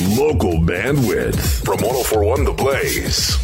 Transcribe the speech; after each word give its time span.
Local 0.00 0.54
bandwidth 0.54 1.64
from 1.64 1.76
1041 1.76 2.44
The 2.44 2.52
Blaze. 2.52 3.38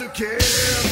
And 0.00 0.18
rise 0.18 0.89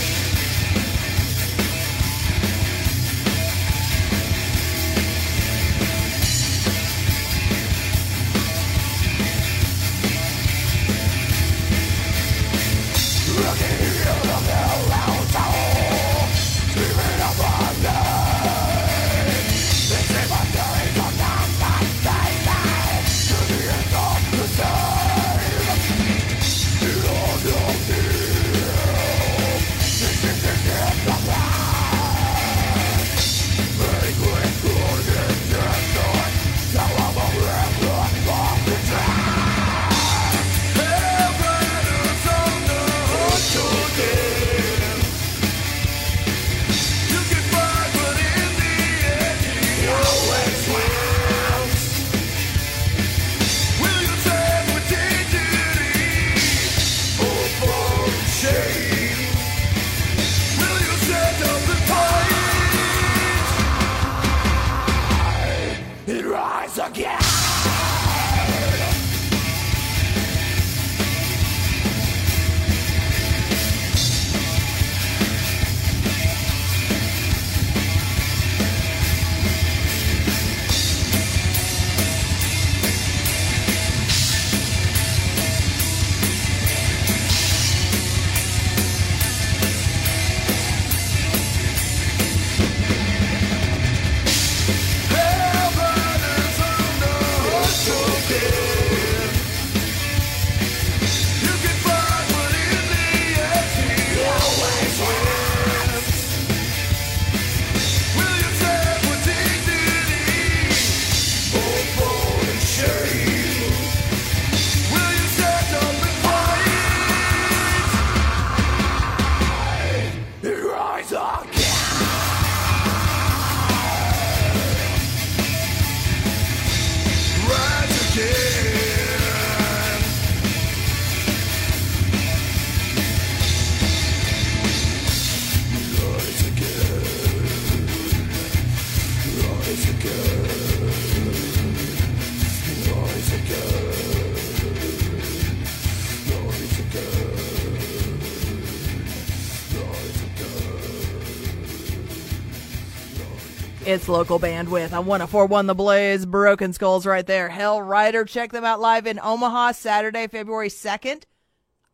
It's 153.89 154.07
local 154.07 154.39
bandwidth 154.39 154.93
on 154.93 155.07
1041 155.07 155.67
The 155.67 155.75
Blaze. 155.75 156.27
Broken 156.27 156.75
Skulls 156.75 157.07
right 157.07 157.27
there. 157.27 157.49
Hell 157.49 157.81
Rider. 157.81 158.27
Check 158.27 158.53
them 158.53 158.63
out 158.63 158.81
live 158.81 159.07
in 159.07 159.19
Omaha 159.19 159.73
Saturday, 159.73 160.27
February 160.27 160.69
2nd. 160.69 161.23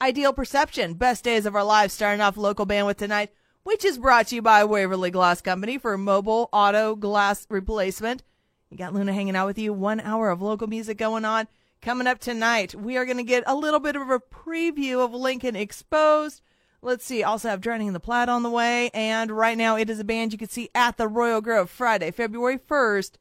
Ideal 0.02 0.32
Perception. 0.32 0.94
Best 0.94 1.22
days 1.22 1.46
of 1.46 1.54
our 1.54 1.62
lives 1.62 1.94
starting 1.94 2.20
off 2.20 2.36
local 2.36 2.66
bandwidth 2.66 2.96
tonight, 2.96 3.30
which 3.62 3.84
is 3.84 3.98
brought 3.98 4.26
to 4.26 4.34
you 4.34 4.42
by 4.42 4.64
Waverly 4.64 5.12
Glass 5.12 5.40
Company 5.40 5.78
for 5.78 5.96
mobile 5.96 6.48
auto 6.52 6.96
glass 6.96 7.46
replacement. 7.48 8.24
You 8.70 8.76
got 8.76 8.92
Luna 8.92 9.12
hanging 9.12 9.36
out 9.36 9.46
with 9.46 9.60
you. 9.60 9.72
One 9.72 10.00
hour 10.00 10.30
of 10.30 10.42
local 10.42 10.66
music 10.66 10.98
going 10.98 11.24
on. 11.24 11.46
Coming 11.80 12.08
up 12.08 12.18
tonight, 12.18 12.74
we 12.74 12.96
are 12.96 13.04
going 13.04 13.18
to 13.18 13.22
get 13.22 13.44
a 13.46 13.54
little 13.54 13.78
bit 13.78 13.94
of 13.94 14.10
a 14.10 14.18
preview 14.18 14.98
of 14.98 15.14
Lincoln 15.14 15.54
Exposed. 15.54 16.40
Let's 16.84 17.06
see. 17.06 17.22
Also 17.22 17.48
have 17.48 17.62
Drowning 17.62 17.86
in 17.86 17.94
the 17.94 18.00
Platte 18.00 18.28
on 18.28 18.42
the 18.42 18.50
way. 18.50 18.90
And 18.92 19.30
right 19.30 19.56
now 19.56 19.78
it 19.78 19.88
is 19.88 19.98
a 19.98 20.04
band 20.04 20.32
you 20.32 20.38
can 20.38 20.50
see 20.50 20.68
at 20.74 20.98
the 20.98 21.08
Royal 21.08 21.40
Grove 21.40 21.70
Friday, 21.70 22.10
February 22.10 22.58
1st. 22.58 23.12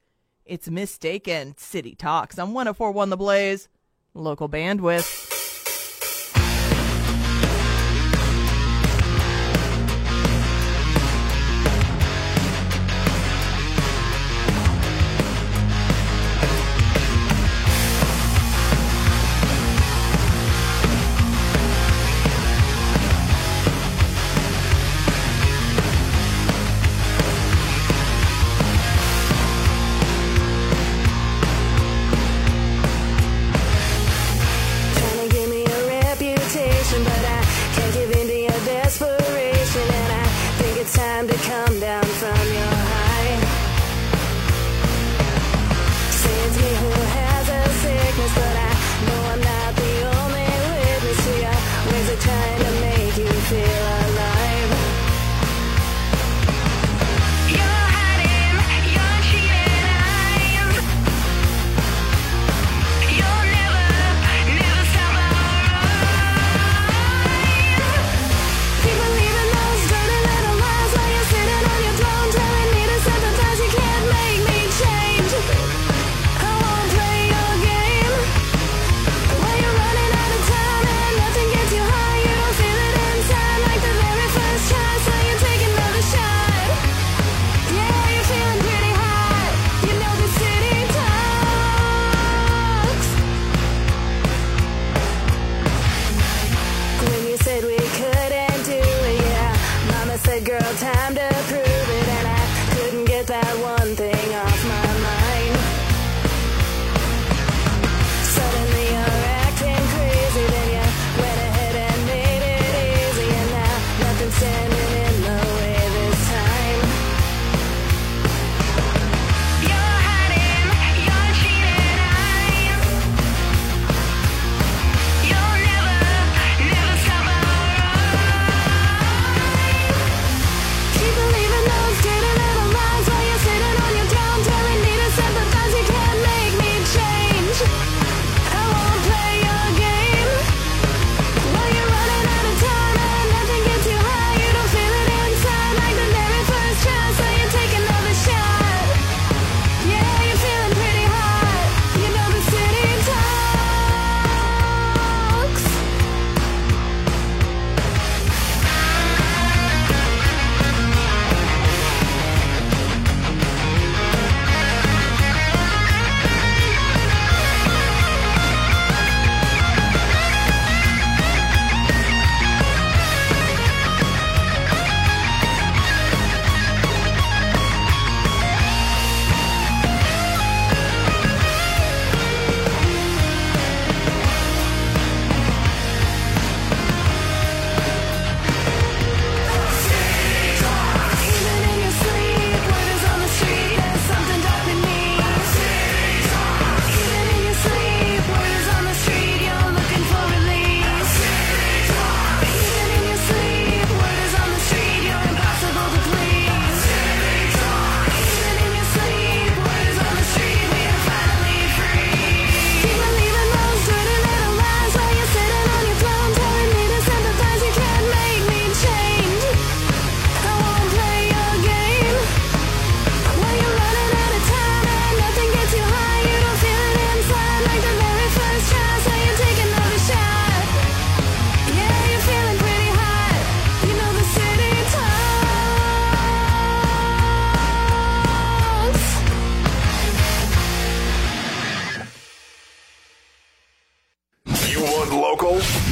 It's 0.45 0.69
Mistaken 0.69 1.55
City 1.57 1.95
Talks 1.95 2.37
on 2.37 2.51
1041 2.51 3.09
The 3.09 3.15
Blaze, 3.15 3.69
local 4.13 4.49
bandwidth. 4.49 5.42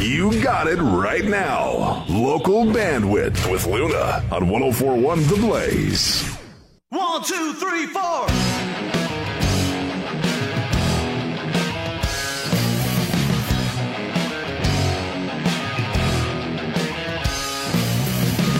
You 0.02 0.42
got 0.42 0.66
it 0.66 0.80
right 0.80 1.24
now. 1.24 2.04
Local 2.10 2.66
Bandwidth 2.66 3.52
with 3.52 3.68
Luna 3.68 4.24
on 4.32 4.50
1041 4.50 5.28
The 5.28 5.36
Blaze. 5.36 6.24
One, 6.90 7.24
two, 7.24 7.54
three, 7.54 7.86
four. 7.86 8.28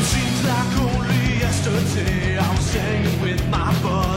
Seems 0.06 0.46
like 0.46 0.78
only 0.78 1.40
yesterday 1.40 2.38
I 2.38 2.56
was 2.56 2.72
hanging 2.72 3.22
with 3.22 3.50
my 3.50 3.82
bud. 3.82 4.11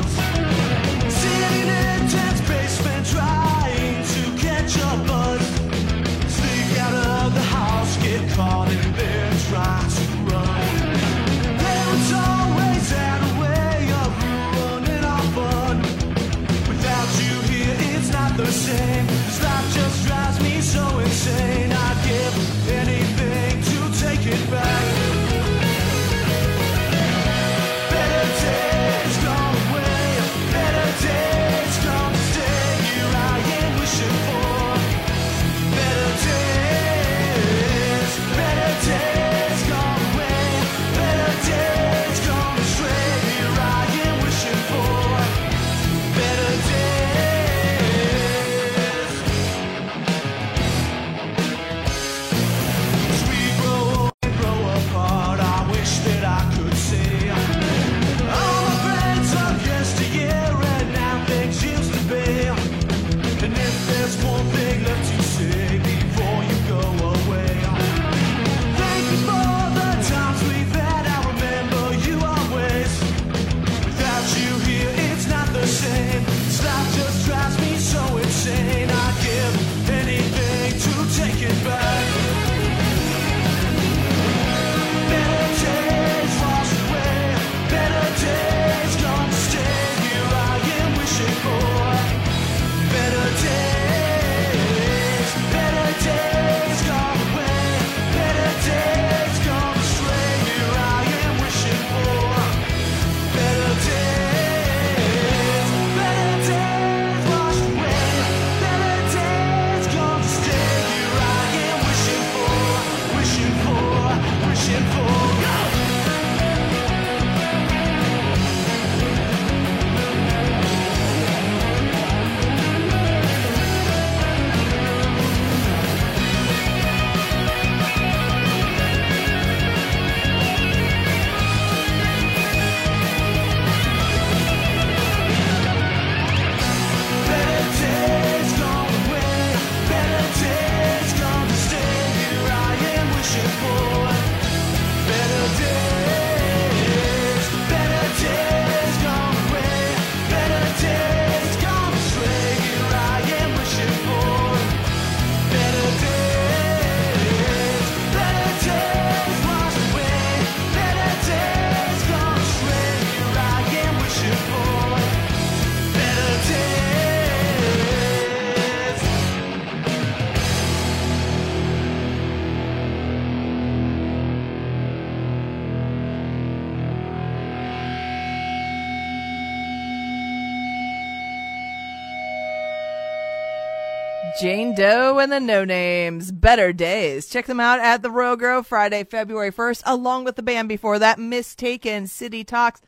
And 185.25 185.33
the 185.33 185.41
No 185.41 185.65
Names, 185.65 186.31
Better 186.31 186.71
Days. 186.71 187.27
Check 187.27 187.47
them 187.47 187.59
out 187.59 187.81
at 187.81 188.03
the 188.03 188.11
Royal 188.11 188.37
Grove 188.37 188.67
Friday, 188.67 189.05
February 189.05 189.51
1st, 189.51 189.83
along 189.87 190.25
with 190.25 190.37
the 190.37 190.43
band 190.43 190.69
before 190.69 190.99
that, 190.99 191.19
Mistaken, 191.19 192.07
City 192.07 192.45
Talks, 192.45 192.83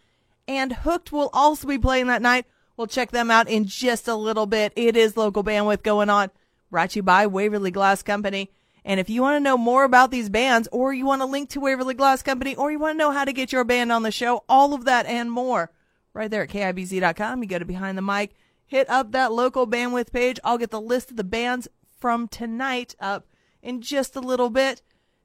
and 0.47 0.71
Hooked 0.71 1.13
will 1.13 1.31
also 1.33 1.67
be 1.67 1.79
playing 1.79 2.09
that 2.09 2.21
night. 2.21 2.45
We'll 2.77 2.89
check 2.89 3.11
them 3.11 3.31
out 3.31 3.49
in 3.49 3.65
just 3.65 4.07
a 4.07 4.15
little 4.15 4.45
bit. 4.45 4.75
It 4.77 4.99
is 4.99 5.17
local 5.17 5.43
bandwidth 5.43 5.83
going 5.83 6.11
on, 6.11 6.31
brought 6.71 6.91
to 6.91 6.99
you 6.99 7.03
by 7.03 7.27
Waverly 7.27 7.71
Glass 7.71 8.03
Company. 8.03 8.51
And 8.85 9.01
if 9.01 9.09
you 9.09 9.23
want 9.23 9.37
to 9.37 9.41
know 9.41 9.57
more 9.57 9.85
about 9.85 10.11
these 10.11 10.29
bands, 10.29 10.69
or 10.71 10.93
you 10.93 11.07
want 11.07 11.23
to 11.23 11.27
link 11.27 11.49
to 11.51 11.61
Waverly 11.61 11.95
Glass 11.95 12.23
Company, 12.23 12.55
or 12.55 12.71
you 12.71 12.79
want 12.79 12.97
to 12.97 12.99
know 12.99 13.13
how 13.13 13.25
to 13.25 13.33
get 13.33 13.51
your 13.51 13.65
band 13.65 13.91
on 13.91 14.03
the 14.03 14.13
show, 14.13 14.45
all 14.47 14.75
of 14.75 14.85
that 14.85 15.07
and 15.07 15.33
more, 15.33 15.71
right 16.13 16.31
there 16.31 16.43
at 16.43 16.51
KIBZ.com. 16.51 17.43
You 17.43 17.49
go 17.49 17.59
to 17.59 17.65
Behind 17.65 17.97
the 17.97 18.03
Mic, 18.03 18.35
hit 18.67 18.91
up 18.91 19.13
that 19.13 19.33
local 19.33 19.67
bandwidth 19.67 20.13
page. 20.13 20.39
I'll 20.45 20.59
get 20.59 20.71
the 20.71 20.83
list 20.83 21.11
of 21.11 21.17
the 21.17 21.25
bands 21.25 21.67
from 21.99 22.29
tonight 22.29 22.95
up 23.01 23.27
in 23.63 23.81
just 23.81 24.17
a 24.17 24.21
little 24.21 24.51
bit. 24.51 24.83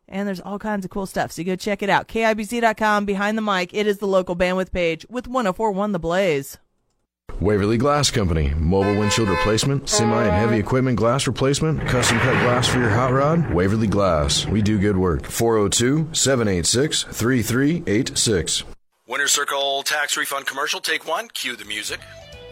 And 0.07 0.27
there's 0.27 0.41
all 0.41 0.59
kinds 0.59 0.83
of 0.83 0.91
cool 0.91 1.05
stuff. 1.05 1.31
So 1.31 1.41
you 1.41 1.45
go 1.45 1.55
check 1.55 1.81
it 1.81 1.89
out. 1.89 2.07
KIBZ.com, 2.07 3.05
Behind 3.05 3.37
the 3.37 3.41
Mic. 3.41 3.73
It 3.73 3.87
is 3.87 3.99
the 3.99 4.07
local 4.07 4.35
bandwidth 4.35 4.71
page 4.71 5.05
with 5.09 5.27
1041 5.27 5.93
The 5.93 5.99
Blaze. 5.99 6.57
Waverly 7.39 7.77
Glass 7.77 8.11
Company. 8.11 8.53
Mobile 8.55 8.99
windshield 8.99 9.29
replacement, 9.29 9.89
semi 9.89 10.23
and 10.23 10.31
heavy 10.31 10.57
equipment 10.57 10.97
glass 10.97 11.25
replacement, 11.25 11.87
custom 11.87 12.19
cut 12.19 12.33
glass 12.43 12.67
for 12.67 12.79
your 12.79 12.89
hot 12.89 13.11
rod. 13.11 13.51
Waverly 13.51 13.87
Glass. 13.87 14.45
We 14.45 14.61
do 14.61 14.77
good 14.77 14.97
work. 14.97 15.25
402 15.25 16.09
786 16.13 17.03
3386. 17.03 18.63
Winter 19.07 19.27
Circle 19.27 19.83
tax 19.83 20.17
refund 20.17 20.45
commercial, 20.45 20.79
take 20.79 21.07
one, 21.07 21.29
cue 21.29 21.55
the 21.55 21.65
music. 21.65 21.99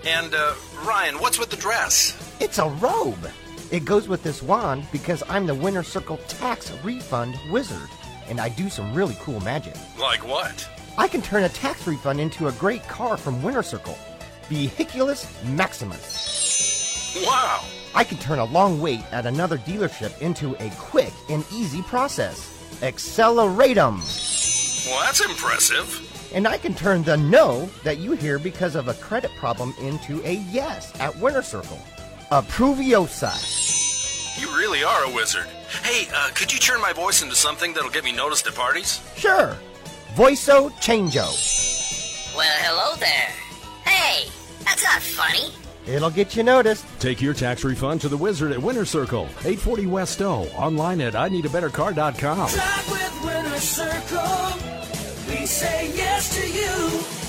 And, 0.05 0.33
uh, 0.33 0.55
Ryan, 0.83 1.19
what's 1.19 1.37
with 1.37 1.49
the 1.51 1.57
dress? 1.57 2.15
It's 2.39 2.57
a 2.57 2.67
robe. 2.67 3.29
It 3.71 3.85
goes 3.85 4.07
with 4.07 4.23
this 4.23 4.41
wand 4.41 4.87
because 4.91 5.21
I'm 5.29 5.45
the 5.45 5.53
Winter 5.53 5.83
Circle 5.83 6.17
tax 6.27 6.71
refund 6.83 7.39
wizard, 7.51 7.87
and 8.27 8.41
I 8.41 8.49
do 8.49 8.67
some 8.67 8.95
really 8.95 9.15
cool 9.19 9.39
magic. 9.41 9.75
Like 9.99 10.27
what? 10.27 10.67
I 10.97 11.07
can 11.07 11.21
turn 11.21 11.43
a 11.43 11.49
tax 11.49 11.85
refund 11.85 12.19
into 12.19 12.47
a 12.47 12.51
great 12.53 12.81
car 12.87 13.15
from 13.15 13.43
Winter 13.43 13.61
Circle, 13.61 13.95
Vehiculus 14.49 15.27
Maximus. 15.55 17.15
Wow! 17.23 17.63
I 17.93 18.03
can 18.03 18.17
turn 18.17 18.39
a 18.39 18.45
long 18.45 18.81
wait 18.81 19.03
at 19.11 19.27
another 19.27 19.59
dealership 19.59 20.19
into 20.19 20.55
a 20.55 20.71
quick 20.71 21.13
and 21.29 21.45
easy 21.53 21.83
process. 21.83 22.81
Acceleratum! 22.81 23.99
Well, 24.87 24.99
that's 25.01 25.21
impressive. 25.23 26.31
And 26.33 26.47
I 26.47 26.57
can 26.57 26.73
turn 26.73 27.03
the 27.03 27.17
no 27.17 27.69
that 27.83 27.99
you 27.99 28.13
hear 28.13 28.39
because 28.39 28.73
of 28.73 28.87
a 28.87 28.95
credit 28.95 29.29
problem 29.37 29.75
into 29.79 30.25
a 30.25 30.43
yes 30.51 30.91
at 30.99 31.15
Winter 31.17 31.43
Circle. 31.43 31.79
Approviosa. 32.31 33.33
You 34.39 34.55
really 34.55 34.83
are 34.83 35.03
a 35.05 35.11
wizard. 35.11 35.47
Hey, 35.81 36.07
uh, 36.13 36.29
could 36.35 36.53
you 36.53 36.59
turn 36.59 36.79
my 36.79 36.93
voice 36.93 37.23
into 37.23 37.33
something 37.35 37.73
that'll 37.73 37.89
get 37.89 38.03
me 38.03 38.11
noticed 38.11 38.45
at 38.45 38.53
parties? 38.53 39.01
Sure. 39.15 39.57
Voico 40.13 40.69
changeo. 40.73 41.25
Well, 42.35 42.55
hello 42.59 42.95
there. 42.97 43.33
Hey, 43.83 44.29
that's 44.63 44.83
not 44.83 45.01
funny. 45.01 45.51
It'll 45.87 46.11
get 46.11 46.35
you 46.35 46.43
noticed. 46.43 46.85
Take 46.99 47.19
your 47.19 47.33
tax 47.33 47.63
refund 47.63 48.01
to 48.01 48.09
the 48.09 48.17
wizard 48.17 48.51
at 48.51 48.61
Winter 48.61 48.85
Circle, 48.85 49.23
840 49.39 49.87
West 49.87 50.21
O, 50.21 50.43
online 50.49 51.01
at 51.01 51.15
I 51.15 51.29
IneedABetterCar.com. 51.29 52.49
Drive 52.51 52.91
with 52.91 53.25
Winter 53.25 53.59
Circle. 53.59 54.53
We 55.29 55.47
say 55.47 55.91
yes 55.95 56.35
to 56.35 56.47
you. 56.47 57.28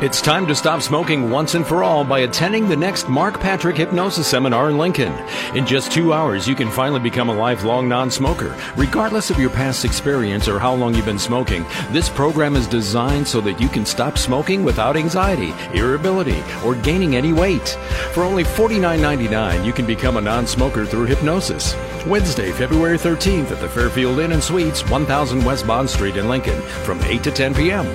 It's 0.00 0.20
time 0.20 0.44
to 0.48 0.56
stop 0.56 0.82
smoking 0.82 1.30
once 1.30 1.54
and 1.54 1.64
for 1.64 1.84
all 1.84 2.04
by 2.04 2.20
attending 2.20 2.68
the 2.68 2.76
next 2.76 3.08
Mark 3.08 3.38
Patrick 3.38 3.76
Hypnosis 3.76 4.26
Seminar 4.26 4.68
in 4.68 4.76
Lincoln. 4.76 5.12
In 5.54 5.64
just 5.64 5.92
two 5.92 6.12
hours, 6.12 6.48
you 6.48 6.56
can 6.56 6.68
finally 6.68 6.98
become 6.98 7.28
a 7.28 7.34
lifelong 7.34 7.88
non-smoker. 7.88 8.56
Regardless 8.76 9.30
of 9.30 9.38
your 9.38 9.50
past 9.50 9.84
experience 9.84 10.48
or 10.48 10.58
how 10.58 10.74
long 10.74 10.96
you've 10.96 11.04
been 11.04 11.16
smoking, 11.16 11.64
this 11.92 12.08
program 12.08 12.56
is 12.56 12.66
designed 12.66 13.28
so 13.28 13.40
that 13.42 13.60
you 13.60 13.68
can 13.68 13.86
stop 13.86 14.18
smoking 14.18 14.64
without 14.64 14.96
anxiety, 14.96 15.54
irritability, 15.72 16.42
or 16.64 16.74
gaining 16.74 17.14
any 17.14 17.32
weight. 17.32 17.68
For 18.12 18.24
only 18.24 18.42
$49.99, 18.42 19.64
you 19.64 19.72
can 19.72 19.86
become 19.86 20.16
a 20.16 20.20
non-smoker 20.20 20.86
through 20.86 21.06
hypnosis. 21.06 21.76
Wednesday, 22.04 22.50
February 22.50 22.98
13th 22.98 23.52
at 23.52 23.60
the 23.60 23.68
Fairfield 23.68 24.18
Inn 24.18 24.32
and 24.32 24.42
Suites, 24.42 24.86
1000 24.90 25.42
West 25.42 25.66
Bond 25.66 25.88
Street 25.88 26.16
in 26.16 26.28
Lincoln, 26.28 26.60
from 26.82 27.00
8 27.04 27.22
to 27.22 27.30
10 27.30 27.54
p.m. 27.54 27.86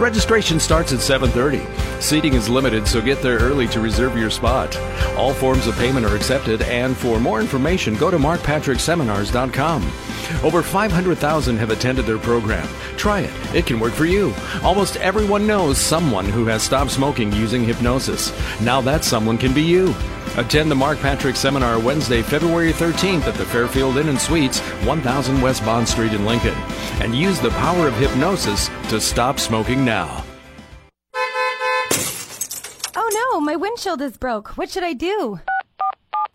Registration 0.00 0.60
starts 0.60 0.92
at 0.92 1.00
7:30. 1.00 1.39
Seating 2.00 2.34
is 2.34 2.48
limited, 2.48 2.86
so 2.86 3.00
get 3.00 3.22
there 3.22 3.38
early 3.38 3.66
to 3.68 3.80
reserve 3.80 4.16
your 4.16 4.30
spot. 4.30 4.76
All 5.16 5.32
forms 5.32 5.66
of 5.66 5.74
payment 5.76 6.06
are 6.06 6.14
accepted, 6.14 6.62
and 6.62 6.96
for 6.96 7.18
more 7.18 7.40
information, 7.40 7.94
go 7.94 8.10
to 8.10 8.18
markpatrickseminars.com. 8.18 9.82
Over 10.44 10.62
500,000 10.62 11.56
have 11.56 11.70
attended 11.70 12.06
their 12.06 12.18
program. 12.18 12.66
Try 12.96 13.20
it; 13.20 13.54
it 13.54 13.66
can 13.66 13.80
work 13.80 13.92
for 13.92 14.04
you. 14.04 14.34
Almost 14.62 14.96
everyone 14.96 15.46
knows 15.46 15.78
someone 15.78 16.26
who 16.26 16.46
has 16.46 16.62
stopped 16.62 16.90
smoking 16.90 17.32
using 17.32 17.64
hypnosis. 17.64 18.32
Now 18.60 18.80
that 18.82 19.04
someone 19.04 19.38
can 19.38 19.52
be 19.54 19.62
you. 19.62 19.94
Attend 20.36 20.70
the 20.70 20.76
Mark 20.76 20.98
Patrick 21.00 21.36
Seminar 21.36 21.80
Wednesday, 21.80 22.22
February 22.22 22.72
13th 22.72 23.24
at 23.24 23.34
the 23.34 23.44
Fairfield 23.44 23.96
Inn 23.96 24.08
and 24.08 24.20
Suites, 24.20 24.60
1000 24.60 25.40
West 25.40 25.64
Bond 25.64 25.88
Street 25.88 26.12
in 26.12 26.24
Lincoln. 26.24 26.54
And 27.00 27.14
use 27.14 27.40
the 27.40 27.50
power 27.50 27.88
of 27.88 27.94
hypnosis 27.94 28.68
to 28.90 29.00
stop 29.00 29.40
smoking 29.40 29.84
now. 29.84 30.24
My 33.50 33.56
windshield 33.56 34.00
is 34.00 34.16
broke. 34.16 34.56
What 34.56 34.70
should 34.70 34.84
I 34.84 34.92
do? 34.92 35.40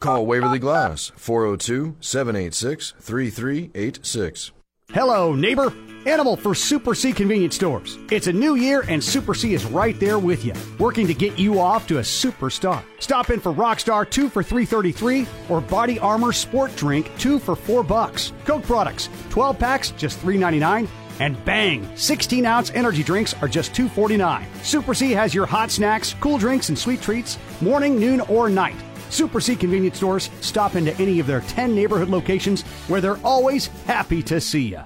Call 0.01 0.25
Waverly 0.25 0.59
Glass. 0.59 1.13
402 1.15 1.95
786 2.01 2.93
3386. 2.99 4.51
Hello, 4.89 5.33
neighbor. 5.33 5.73
Animal 6.05 6.35
for 6.35 6.53
Super 6.53 6.93
C 6.93 7.13
convenience 7.13 7.55
stores. 7.55 7.97
It's 8.11 8.27
a 8.27 8.33
new 8.33 8.55
year 8.55 8.83
and 8.89 9.01
Super 9.01 9.33
C 9.33 9.53
is 9.53 9.63
right 9.63 9.97
there 9.97 10.19
with 10.19 10.43
you, 10.43 10.53
working 10.77 11.07
to 11.07 11.13
get 11.13 11.39
you 11.39 11.57
off 11.57 11.87
to 11.87 11.99
a 11.99 12.01
superstar. 12.01 12.83
Stop 12.99 13.29
in 13.29 13.39
for 13.39 13.53
Rockstar 13.53 14.07
2 14.09 14.27
for 14.27 14.43
333 14.43 15.25
or 15.47 15.61
Body 15.61 15.97
Armor 15.99 16.33
Sport 16.33 16.75
Drink 16.75 17.09
2 17.17 17.39
for 17.39 17.55
4 17.55 17.81
bucks. 17.81 18.33
Coke 18.43 18.63
products, 18.63 19.07
12 19.29 19.57
packs 19.57 19.91
just 19.91 20.19
3.99 20.19 20.85
and 21.19 21.43
bang, 21.45 21.87
16 21.95 22.45
ounce 22.45 22.71
energy 22.71 23.03
drinks 23.03 23.33
are 23.41 23.47
just 23.47 23.73
$2.49. 23.73 24.45
Super 24.63 24.93
C 24.93 25.11
has 25.11 25.33
your 25.33 25.45
hot 25.45 25.71
snacks, 25.71 26.15
cool 26.19 26.37
drinks, 26.37 26.69
and 26.69 26.77
sweet 26.77 27.01
treats 27.01 27.37
morning, 27.61 27.99
noon, 27.99 28.21
or 28.21 28.49
night. 28.49 28.75
Super 29.09 29.39
C 29.39 29.55
convenience 29.55 29.97
stores 29.97 30.29
stop 30.41 30.75
into 30.75 30.95
any 30.97 31.19
of 31.19 31.27
their 31.27 31.41
10 31.41 31.73
neighborhood 31.73 32.09
locations 32.09 32.63
where 32.87 33.01
they're 33.01 33.19
always 33.23 33.67
happy 33.85 34.21
to 34.23 34.41
see 34.41 34.69
you. 34.69 34.81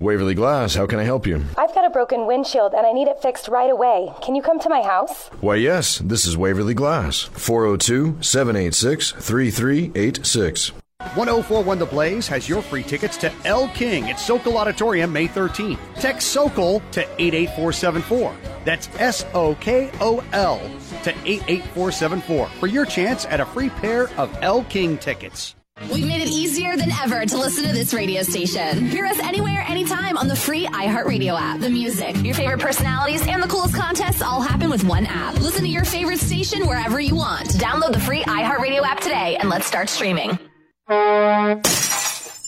Waverly 0.00 0.34
Glass, 0.34 0.74
how 0.74 0.86
can 0.86 0.98
I 0.98 1.04
help 1.04 1.26
you? 1.26 1.42
I've 1.56 1.74
got 1.74 1.86
a 1.86 1.90
broken 1.90 2.26
windshield 2.26 2.74
and 2.74 2.86
I 2.86 2.92
need 2.92 3.08
it 3.08 3.22
fixed 3.22 3.48
right 3.48 3.70
away. 3.70 4.12
Can 4.22 4.34
you 4.34 4.42
come 4.42 4.58
to 4.60 4.68
my 4.68 4.82
house? 4.82 5.28
Why, 5.40 5.54
yes, 5.54 5.98
this 5.98 6.26
is 6.26 6.36
Waverly 6.36 6.74
Glass. 6.74 7.22
402 7.22 8.18
786 8.20 9.12
3386. 9.12 10.72
1041 11.14 11.78
The 11.78 11.86
Blaze 11.86 12.28
has 12.28 12.48
your 12.48 12.62
free 12.62 12.82
tickets 12.82 13.16
to 13.18 13.32
Elle 13.44 13.68
King 13.68 14.08
at 14.08 14.18
Sokol 14.18 14.56
Auditorium 14.56 15.12
May 15.12 15.28
13th. 15.28 15.78
Text 16.00 16.28
Sokol 16.28 16.80
to 16.92 17.02
88474. 17.18 18.34
That's 18.64 18.88
S 18.98 19.26
O 19.34 19.54
K 19.56 19.90
O 20.00 20.24
L 20.32 20.58
to 21.02 21.10
88474 21.24 22.48
for 22.48 22.66
your 22.66 22.86
chance 22.86 23.26
at 23.26 23.40
a 23.40 23.46
free 23.46 23.70
pair 23.70 24.08
of 24.18 24.36
Elle 24.42 24.64
King 24.64 24.98
tickets. 24.98 25.54
We've 25.92 26.06
made 26.06 26.22
it 26.22 26.28
easier 26.28 26.76
than 26.76 26.92
ever 27.02 27.26
to 27.26 27.36
listen 27.36 27.64
to 27.64 27.72
this 27.72 27.92
radio 27.92 28.22
station. 28.22 28.86
Hear 28.86 29.06
us 29.06 29.18
anywhere, 29.18 29.64
anytime 29.66 30.16
on 30.16 30.28
the 30.28 30.36
free 30.36 30.66
iHeartRadio 30.66 31.36
app. 31.38 31.60
The 31.60 31.68
music, 31.68 32.16
your 32.24 32.34
favorite 32.34 32.60
personalities, 32.60 33.26
and 33.26 33.42
the 33.42 33.48
coolest 33.48 33.74
contests 33.74 34.22
all 34.22 34.40
happen 34.40 34.70
with 34.70 34.84
one 34.84 35.04
app. 35.06 35.34
Listen 35.40 35.62
to 35.62 35.68
your 35.68 35.84
favorite 35.84 36.20
station 36.20 36.66
wherever 36.66 37.00
you 37.00 37.16
want. 37.16 37.48
Download 37.54 37.92
the 37.92 38.00
free 38.00 38.22
iHeartRadio 38.22 38.82
app 38.82 39.00
today 39.00 39.36
and 39.36 39.48
let's 39.48 39.66
start 39.66 39.88
streaming. 39.88 40.38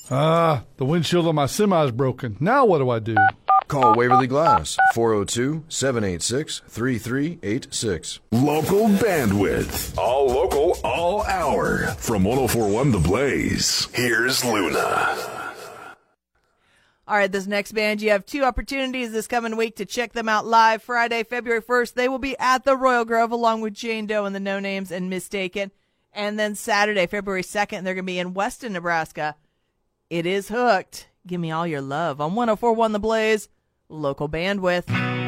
Ah, 0.08 0.64
the 0.76 0.84
windshield 0.84 1.26
on 1.26 1.34
my 1.34 1.46
semi 1.46 1.84
is 1.84 1.90
broken. 1.90 2.36
Now 2.38 2.64
what 2.64 2.78
do 2.78 2.90
I 2.90 2.98
do? 2.98 3.16
Call 3.68 3.96
Waverly 3.96 4.26
Glass. 4.26 4.76
402 4.94 5.64
786 5.68 6.62
3386. 6.68 8.20
Local 8.30 8.88
bandwidth. 8.88 9.96
All 9.98 10.26
local, 10.26 10.76
all 10.84 11.24
hour. 11.24 11.78
From 11.98 12.24
1041 12.24 12.92
The 12.92 12.98
Blaze, 12.98 13.88
here's 13.92 14.44
Luna. 14.44 15.16
All 17.08 17.16
right, 17.16 17.30
this 17.30 17.46
next 17.46 17.70
band, 17.72 18.02
you 18.02 18.10
have 18.10 18.26
two 18.26 18.42
opportunities 18.42 19.12
this 19.12 19.28
coming 19.28 19.56
week 19.56 19.76
to 19.76 19.84
check 19.84 20.12
them 20.12 20.28
out 20.28 20.44
live. 20.44 20.82
Friday, 20.82 21.22
February 21.22 21.62
1st, 21.62 21.94
they 21.94 22.08
will 22.08 22.18
be 22.18 22.36
at 22.38 22.64
the 22.64 22.76
Royal 22.76 23.04
Grove 23.04 23.30
along 23.30 23.60
with 23.60 23.74
Jane 23.74 24.06
Doe 24.06 24.24
and 24.24 24.34
the 24.34 24.40
No 24.40 24.58
Names 24.58 24.90
and 24.90 25.08
Mistaken. 25.08 25.70
And 26.16 26.38
then 26.38 26.54
Saturday, 26.54 27.06
February 27.06 27.42
2nd, 27.42 27.84
they're 27.84 27.94
going 27.94 27.98
to 27.98 28.02
be 28.04 28.18
in 28.18 28.32
Weston, 28.32 28.72
Nebraska. 28.72 29.36
It 30.08 30.24
is 30.24 30.48
Hooked. 30.48 31.08
Give 31.26 31.38
me 31.38 31.50
all 31.50 31.66
your 31.66 31.82
love 31.82 32.22
on 32.22 32.34
1041 32.34 32.92
The 32.92 32.98
Blaze, 32.98 33.48
local 33.90 34.26
bandwidth. 34.26 35.25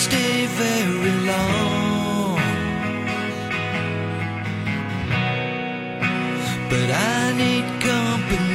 stay 0.00 0.46
very 0.46 1.14
long. 1.30 2.40
But 6.70 6.88
I 6.90 7.32
need 7.40 7.66
company. 7.80 8.49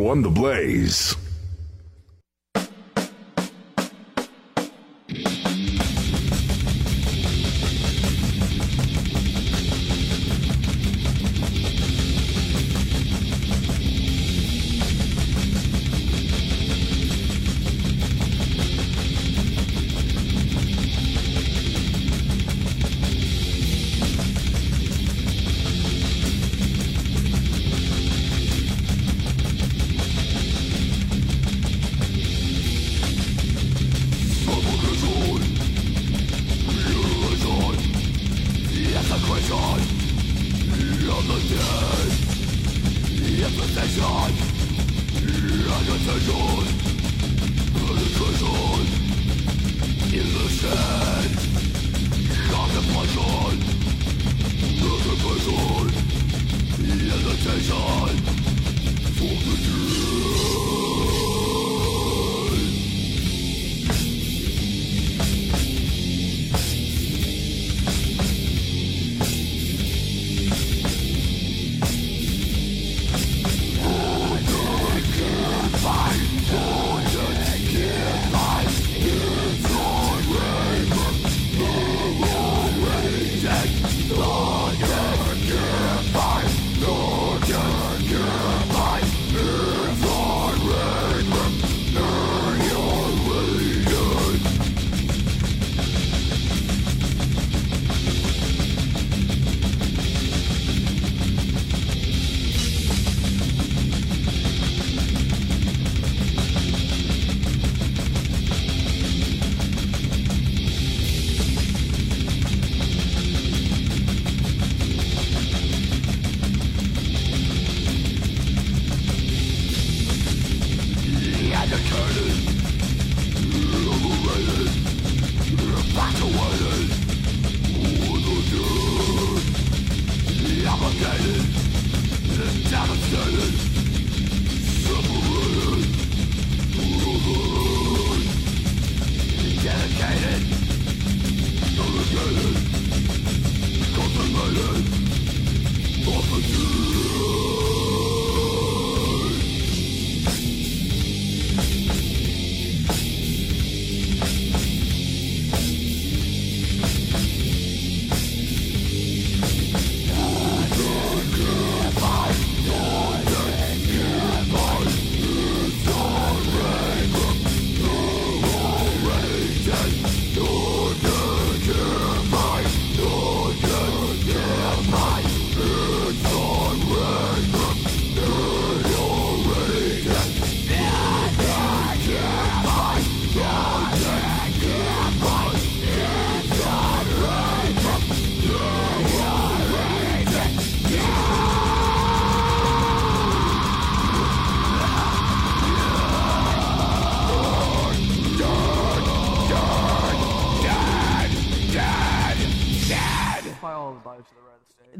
one 0.00 0.22
The 0.22 0.30
Blaze. 0.30 1.01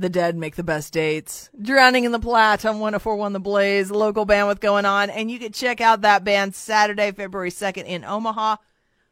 The 0.02 0.10
dead 0.10 0.36
make 0.36 0.56
the 0.56 0.64
best 0.64 0.92
dates. 0.92 1.48
Drowning 1.56 2.02
in 2.02 2.10
the 2.10 2.18
Platte 2.18 2.64
on 2.64 2.80
1041 2.80 3.34
The 3.34 3.38
Blaze, 3.38 3.88
local 3.88 4.26
bandwidth 4.26 4.58
going 4.58 4.84
on. 4.84 5.10
And 5.10 5.30
you 5.30 5.38
can 5.38 5.52
check 5.52 5.80
out 5.80 6.00
that 6.00 6.24
band 6.24 6.56
Saturday, 6.56 7.12
February 7.12 7.52
2nd 7.52 7.84
in 7.84 8.04
Omaha. 8.04 8.56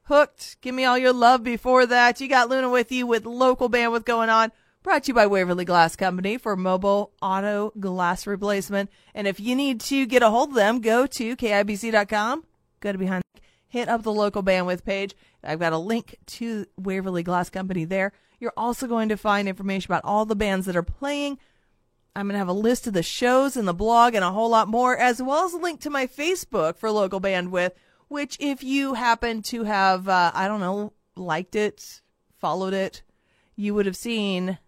Hooked. 0.07 0.61
Give 0.61 0.75
me 0.75 0.85
all 0.85 0.99
your 0.99 1.13
love 1.13 1.45
before 1.45 1.87
that. 1.87 2.21
You 2.21 2.27
got 2.27 2.49
Luna 2.49 2.71
with 2.71 2.91
you 2.91 3.07
with 3.07 3.25
local 3.25 3.71
bandwidth 3.71 4.05
going 4.05 4.31
on. 4.31 4.51
Brought 4.83 5.05
to 5.05 5.11
you 5.11 5.15
by 5.15 5.29
Waverly 5.29 5.65
Glass 5.65 5.95
Company 5.95 6.37
for 6.39 6.57
mobile 6.57 7.13
auto 7.23 7.73
glass 7.79 8.27
replacement. 8.27 8.91
And 9.15 9.29
if 9.29 9.39
you 9.39 9.55
need 9.55 9.81
to 9.83 10.07
get 10.07 10.25
a 10.25 10.31
hold 10.31 10.49
of 10.49 10.55
them, 10.57 10.81
go 10.81 11.07
to 11.07 11.37
KIBZ.com. 11.37 12.45
Go 12.81 12.91
to 12.91 12.99
behind, 12.99 13.23
hit 13.69 13.89
up 13.89 14.03
the 14.03 14.13
local 14.13 14.43
bandwidth 14.43 14.85
page. 14.85 15.15
I've 15.43 15.61
got 15.61 15.73
a 15.73 15.79
link 15.79 16.17
to 16.27 16.67
Waverly 16.77 17.23
Glass 17.23 17.51
Company 17.51 17.85
there. 17.85 18.13
You're 18.39 18.53
also 18.57 18.87
going 18.87 19.09
to 19.11 19.17
find 19.17 19.49
information 19.49 19.91
about 19.91 20.05
all 20.05 20.25
the 20.25 20.37
bands 20.37 20.67
that 20.67 20.77
are 20.77 20.83
playing. 20.83 21.39
I'm 22.17 22.27
going 22.27 22.35
to 22.35 22.39
have 22.39 22.49
a 22.49 22.53
list 22.53 22.87
of 22.87 22.93
the 22.93 23.03
shows 23.03 23.57
in 23.57 23.67
the 23.67 23.75
blog 23.75 24.15
and 24.15 24.25
a 24.25 24.33
whole 24.33 24.51
lot 24.51 24.69
more, 24.69 24.97
as 24.97 25.23
well 25.23 25.45
as 25.45 25.53
a 25.53 25.59
link 25.59 25.81
to 25.81 25.91
my 25.91 26.07
Facebook 26.07 26.77
for 26.77 26.91
local 26.91 27.21
bandwidth, 27.21 27.73
which 28.09 28.37
if 28.41 28.65
you 28.65 28.95
happen 28.95 29.43
to 29.43 29.65
have, 29.65 30.09
uh, 30.09 30.33
I 30.35 30.49
don't 30.49 30.61
know, 30.61 30.93
liked 31.17 31.55
it, 31.55 32.01
followed 32.39 32.75
it, 32.75 33.03
you 33.55 33.75
would 33.75 33.87
have 33.87 33.97
seen 33.97 34.59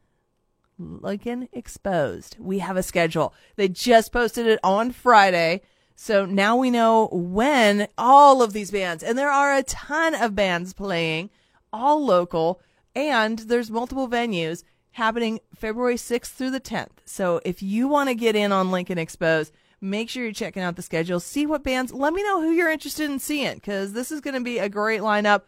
Lincoln 0.79 1.49
Exposed. 1.53 2.37
We 2.39 2.61
have 2.61 2.77
a 2.77 2.83
schedule. 2.83 3.35
They 3.57 3.69
just 3.69 4.13
posted 4.13 4.47
it 4.47 4.61
on 4.63 4.93
Friday. 4.93 5.63
So 5.95 6.25
now 6.25 6.57
we 6.57 6.71
know 6.71 7.09
when 7.13 7.89
all 7.97 8.43
of 8.43 8.53
these 8.53 8.71
bands, 8.71 9.03
and 9.03 9.17
there 9.17 9.31
are 9.31 9.55
a 9.55 9.63
ton 9.63 10.15
of 10.15 10.35
bands 10.35 10.73
playing, 10.73 11.31
all 11.73 12.05
local, 12.05 12.61
and 12.95 13.39
there's 13.39 13.71
multiple 13.71 14.09
venues 14.09 14.65
happening 14.93 15.41
February 15.55 15.97
6th 15.97 16.33
through 16.33 16.51
the 16.51 16.61
10th. 16.61 16.99
So 17.05 17.41
if 17.45 17.63
you 17.63 17.89
want 17.89 18.09
to 18.09 18.15
get 18.15 18.37
in 18.37 18.53
on 18.53 18.71
Lincoln 18.71 18.99
Exposed, 18.99 19.53
make 19.81 20.09
sure 20.09 20.23
you're 20.23 20.33
checking 20.33 20.63
out 20.63 20.77
the 20.77 20.83
schedule. 20.83 21.21
See 21.21 21.47
what 21.47 21.65
bands, 21.65 21.93
let 21.93 22.13
me 22.13 22.23
know 22.23 22.41
who 22.41 22.51
you're 22.51 22.71
interested 22.71 23.11
in 23.11 23.19
seeing 23.19 23.55
because 23.55 23.93
this 23.93 24.13
is 24.13 24.21
going 24.21 24.35
to 24.35 24.41
be 24.41 24.59
a 24.59 24.69
great 24.69 25.01
lineup. 25.01 25.43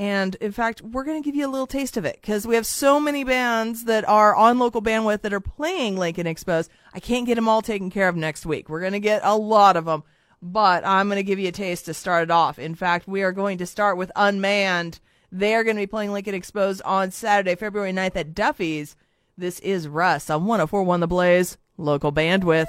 And 0.00 0.34
in 0.36 0.50
fact, 0.50 0.80
we're 0.80 1.04
going 1.04 1.22
to 1.22 1.26
give 1.26 1.36
you 1.36 1.46
a 1.46 1.52
little 1.52 1.66
taste 1.66 1.98
of 1.98 2.06
it 2.06 2.16
because 2.22 2.46
we 2.46 2.54
have 2.54 2.64
so 2.64 2.98
many 2.98 3.22
bands 3.22 3.84
that 3.84 4.08
are 4.08 4.34
on 4.34 4.58
local 4.58 4.80
bandwidth 4.80 5.20
that 5.20 5.34
are 5.34 5.40
playing 5.40 5.98
Lincoln 5.98 6.26
Exposed. 6.26 6.70
I 6.94 7.00
can't 7.00 7.26
get 7.26 7.34
them 7.34 7.50
all 7.50 7.60
taken 7.60 7.90
care 7.90 8.08
of 8.08 8.16
next 8.16 8.46
week. 8.46 8.70
We're 8.70 8.80
going 8.80 8.94
to 8.94 8.98
get 8.98 9.20
a 9.22 9.36
lot 9.36 9.76
of 9.76 9.84
them, 9.84 10.02
but 10.40 10.86
I'm 10.86 11.08
going 11.08 11.18
to 11.18 11.22
give 11.22 11.38
you 11.38 11.48
a 11.48 11.52
taste 11.52 11.84
to 11.84 11.92
start 11.92 12.22
it 12.22 12.30
off. 12.30 12.58
In 12.58 12.74
fact, 12.74 13.06
we 13.06 13.22
are 13.22 13.30
going 13.30 13.58
to 13.58 13.66
start 13.66 13.98
with 13.98 14.10
Unmanned. 14.16 15.00
They 15.30 15.54
are 15.54 15.64
going 15.64 15.76
to 15.76 15.82
be 15.82 15.86
playing 15.86 16.12
Lincoln 16.12 16.34
Exposed 16.34 16.80
on 16.80 17.10
Saturday, 17.10 17.54
February 17.54 17.92
9th 17.92 18.16
at 18.16 18.34
Duffy's. 18.34 18.96
This 19.36 19.58
is 19.60 19.86
Russ 19.86 20.30
on 20.30 20.46
1041 20.46 21.00
The 21.00 21.08
Blaze, 21.08 21.58
local 21.76 22.10
bandwidth. 22.10 22.68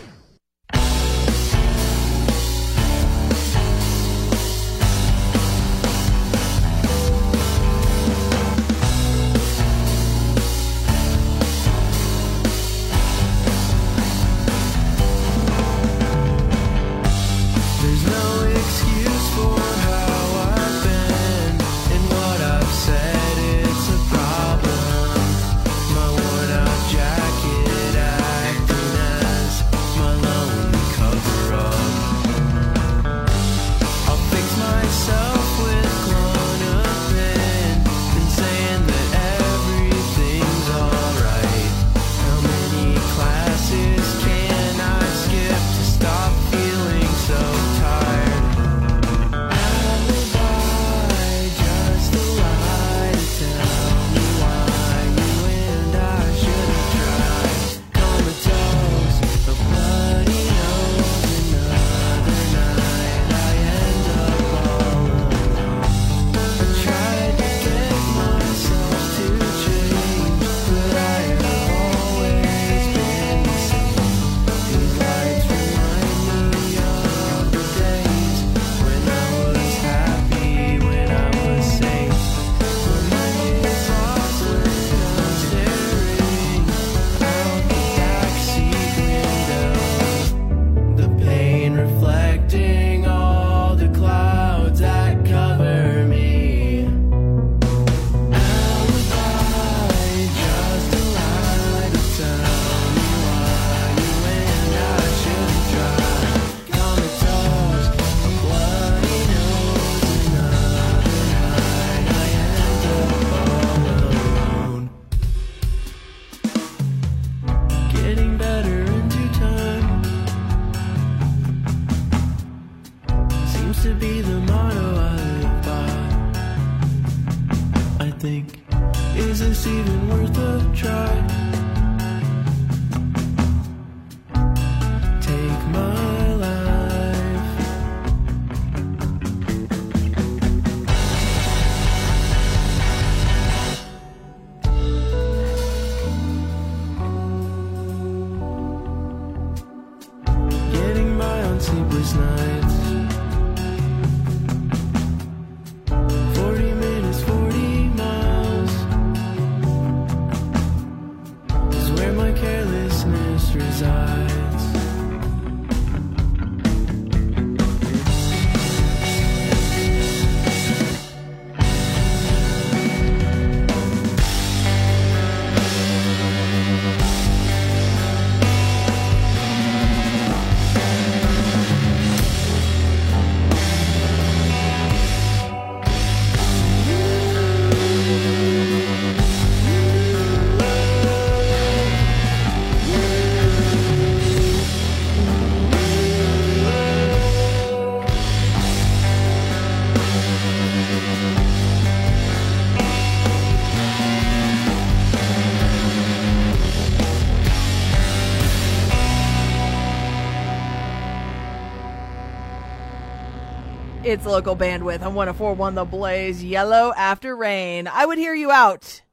It's 214.11 214.25
local 214.25 214.57
bandwidth 214.57 215.03
on 215.03 215.13
1041 215.13 215.73
The 215.73 215.85
Blaze, 215.85 216.43
Yellow 216.43 216.91
After 216.97 217.33
Rain. 217.33 217.87
I 217.87 218.05
would 218.05 218.17
hear 218.17 218.33
you 218.33 218.51
out 218.51 219.03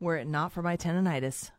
were 0.00 0.16
it 0.16 0.26
not 0.26 0.50
for 0.50 0.62
my 0.62 0.76
tendonitis. 0.76 1.52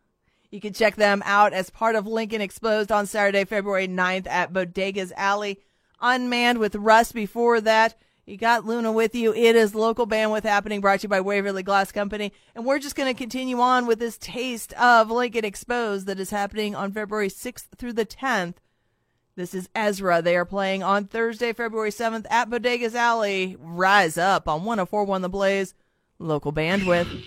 You 0.52 0.60
can 0.60 0.74
check 0.74 0.98
them 0.98 1.24
out 1.26 1.54
as 1.54 1.70
part 1.70 1.96
of 1.96 2.06
Lincoln 2.06 2.42
Exposed 2.42 2.92
on 2.92 3.06
Saturday, 3.06 3.46
February 3.46 3.88
9th 3.88 4.28
at 4.28 4.52
Bodegas 4.52 5.14
Alley. 5.16 5.62
Unmanned 6.02 6.58
with 6.58 6.76
Rust 6.76 7.14
before 7.14 7.62
that. 7.62 7.96
You 8.26 8.36
got 8.36 8.66
Luna 8.66 8.92
with 8.92 9.16
you. 9.16 9.34
It 9.34 9.56
is 9.56 9.74
local 9.74 10.06
bandwidth 10.06 10.44
happening, 10.44 10.82
brought 10.82 11.00
to 11.00 11.04
you 11.04 11.10
by 11.10 11.22
Waverly 11.22 11.64
Glass 11.64 11.94
Company. 11.94 12.34
And 12.54 12.66
we're 12.66 12.80
just 12.80 12.98
going 12.98 13.08
to 13.08 13.18
continue 13.18 13.62
on 13.62 13.86
with 13.86 14.00
this 14.00 14.18
taste 14.18 14.74
of 14.74 15.10
Lincoln 15.10 15.46
Exposed 15.46 16.06
that 16.08 16.20
is 16.20 16.32
happening 16.32 16.76
on 16.76 16.92
February 16.92 17.30
6th 17.30 17.78
through 17.78 17.94
the 17.94 18.06
10th. 18.06 18.56
This 19.36 19.56
is 19.56 19.68
Ezra. 19.74 20.22
They 20.22 20.36
are 20.36 20.46
playing 20.46 20.84
on 20.84 21.06
Thursday, 21.06 21.54
February 21.54 21.90
7th 21.90 22.28
at 22.30 22.52
Bodegas 22.52 22.94
Alley. 22.94 23.58
Rise 23.60 24.16
up 24.16 24.48
on 24.48 24.64
1041 24.64 25.24
The 25.24 25.30
Blaze, 25.30 25.74
local 26.20 26.54
bandwidth. 26.54 27.24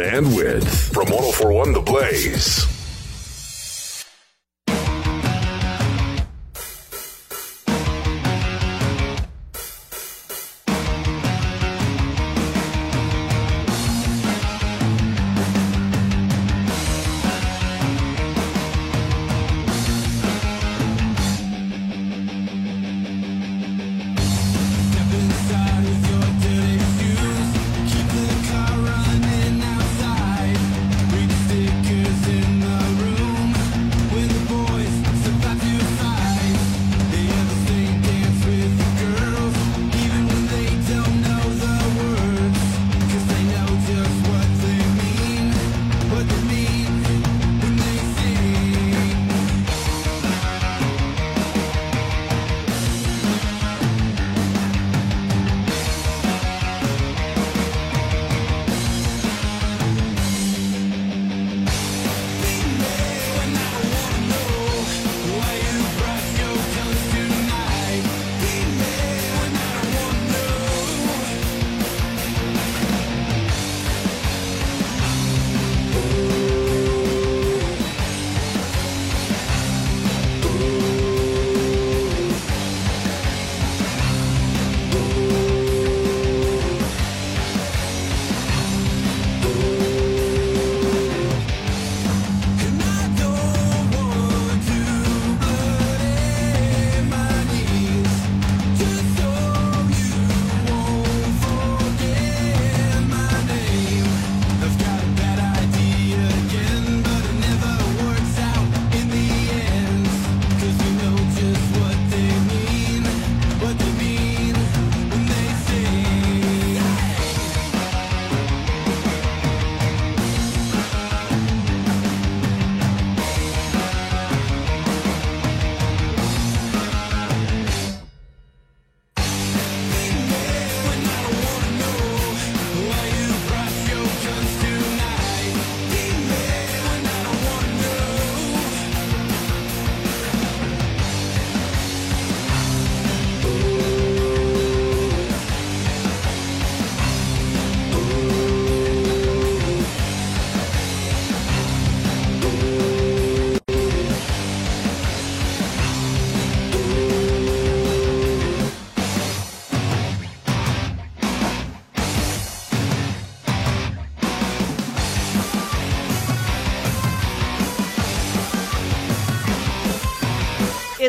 Bandwidth 0.00 0.94
from 0.94 1.10
1041 1.10 1.72
The 1.74 1.80
Blaze. 1.80 2.79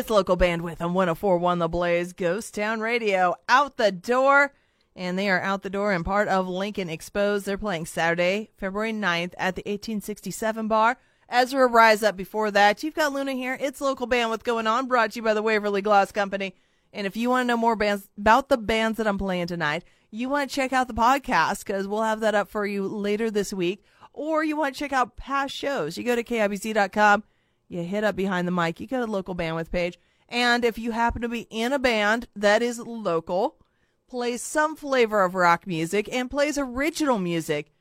It's 0.02 0.10
local 0.10 0.36
bandwidth 0.36 0.80
on 0.80 0.94
1041 0.94 1.60
The 1.60 1.68
Blaze, 1.68 2.12
Ghost 2.12 2.56
Town 2.56 2.80
Radio. 2.80 3.36
Out 3.48 3.76
the 3.76 3.92
door. 3.92 4.52
And 4.96 5.16
they 5.16 5.30
are 5.30 5.40
out 5.40 5.62
the 5.62 5.70
door 5.70 5.92
and 5.92 6.04
part 6.04 6.26
of 6.26 6.48
Lincoln 6.48 6.90
Exposed. 6.90 7.46
They're 7.46 7.56
playing 7.56 7.86
Saturday, 7.86 8.50
February 8.56 8.92
9th 8.92 9.34
at 9.38 9.54
the 9.54 9.62
1867 9.62 10.66
bar. 10.66 10.98
Ezra 11.28 11.68
Rise 11.68 12.02
Up 12.02 12.16
before 12.16 12.50
that. 12.50 12.82
You've 12.82 12.96
got 12.96 13.12
Luna 13.12 13.34
here. 13.34 13.56
It's 13.60 13.80
local 13.80 14.08
bandwidth 14.08 14.42
going 14.42 14.66
on, 14.66 14.88
brought 14.88 15.12
to 15.12 15.20
you 15.20 15.22
by 15.22 15.34
the 15.34 15.42
Waverly 15.42 15.82
Glass 15.82 16.10
Company. 16.10 16.56
And 16.92 17.06
if 17.06 17.16
you 17.16 17.30
want 17.30 17.44
to 17.44 17.48
know 17.48 17.56
more 17.56 17.76
bands 17.76 18.08
about 18.18 18.48
the 18.48 18.58
bands 18.58 18.98
that 18.98 19.06
I'm 19.06 19.18
playing 19.18 19.46
tonight, 19.46 19.84
you 20.10 20.28
want 20.28 20.50
to 20.50 20.56
check 20.56 20.72
out 20.72 20.88
the 20.88 20.94
podcast 20.94 21.64
because 21.64 21.86
we'll 21.86 22.02
have 22.02 22.18
that 22.18 22.34
up 22.34 22.48
for 22.48 22.66
you 22.66 22.88
later 22.88 23.30
this 23.30 23.52
week. 23.52 23.84
Or 24.12 24.42
you 24.42 24.56
want 24.56 24.74
to 24.74 24.78
check 24.80 24.92
out 24.92 25.16
past 25.16 25.54
shows, 25.54 25.96
you 25.96 26.02
go 26.02 26.16
to 26.16 26.24
KIBZ.com, 26.24 27.22
you 27.72 27.82
hit 27.82 28.04
up 28.04 28.14
behind 28.14 28.46
the 28.46 28.52
mic, 28.52 28.80
you 28.80 28.86
go 28.86 29.02
a 29.02 29.06
local 29.06 29.34
bandwidth 29.34 29.70
page. 29.70 29.98
And 30.28 30.64
if 30.64 30.78
you 30.78 30.92
happen 30.92 31.22
to 31.22 31.28
be 31.28 31.46
in 31.50 31.72
a 31.72 31.78
band 31.78 32.28
that 32.36 32.62
is 32.62 32.78
local, 32.78 33.56
plays 34.08 34.42
some 34.42 34.76
flavor 34.76 35.22
of 35.22 35.34
rock 35.34 35.66
music, 35.66 36.08
and 36.12 36.30
plays 36.30 36.58
original 36.58 37.18
music, 37.18 37.72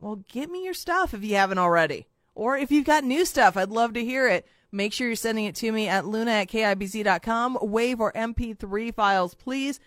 well, 0.00 0.16
get 0.28 0.50
me 0.50 0.64
your 0.64 0.74
stuff 0.74 1.14
if 1.14 1.24
you 1.24 1.34
haven't 1.34 1.58
already. 1.58 2.06
Or 2.34 2.56
if 2.56 2.70
you've 2.70 2.86
got 2.86 3.04
new 3.04 3.24
stuff, 3.24 3.56
I'd 3.56 3.70
love 3.70 3.92
to 3.94 4.04
hear 4.04 4.28
it. 4.28 4.46
Make 4.70 4.92
sure 4.92 5.06
you're 5.06 5.16
sending 5.16 5.44
it 5.44 5.54
to 5.56 5.70
me 5.70 5.88
at 5.88 6.06
luna 6.06 6.30
at 6.30 6.48
KIBZ.com. 6.48 7.58
Wave 7.62 8.00
or 8.00 8.12
MP3 8.12 8.94
files, 8.94 9.34
please. 9.34 9.80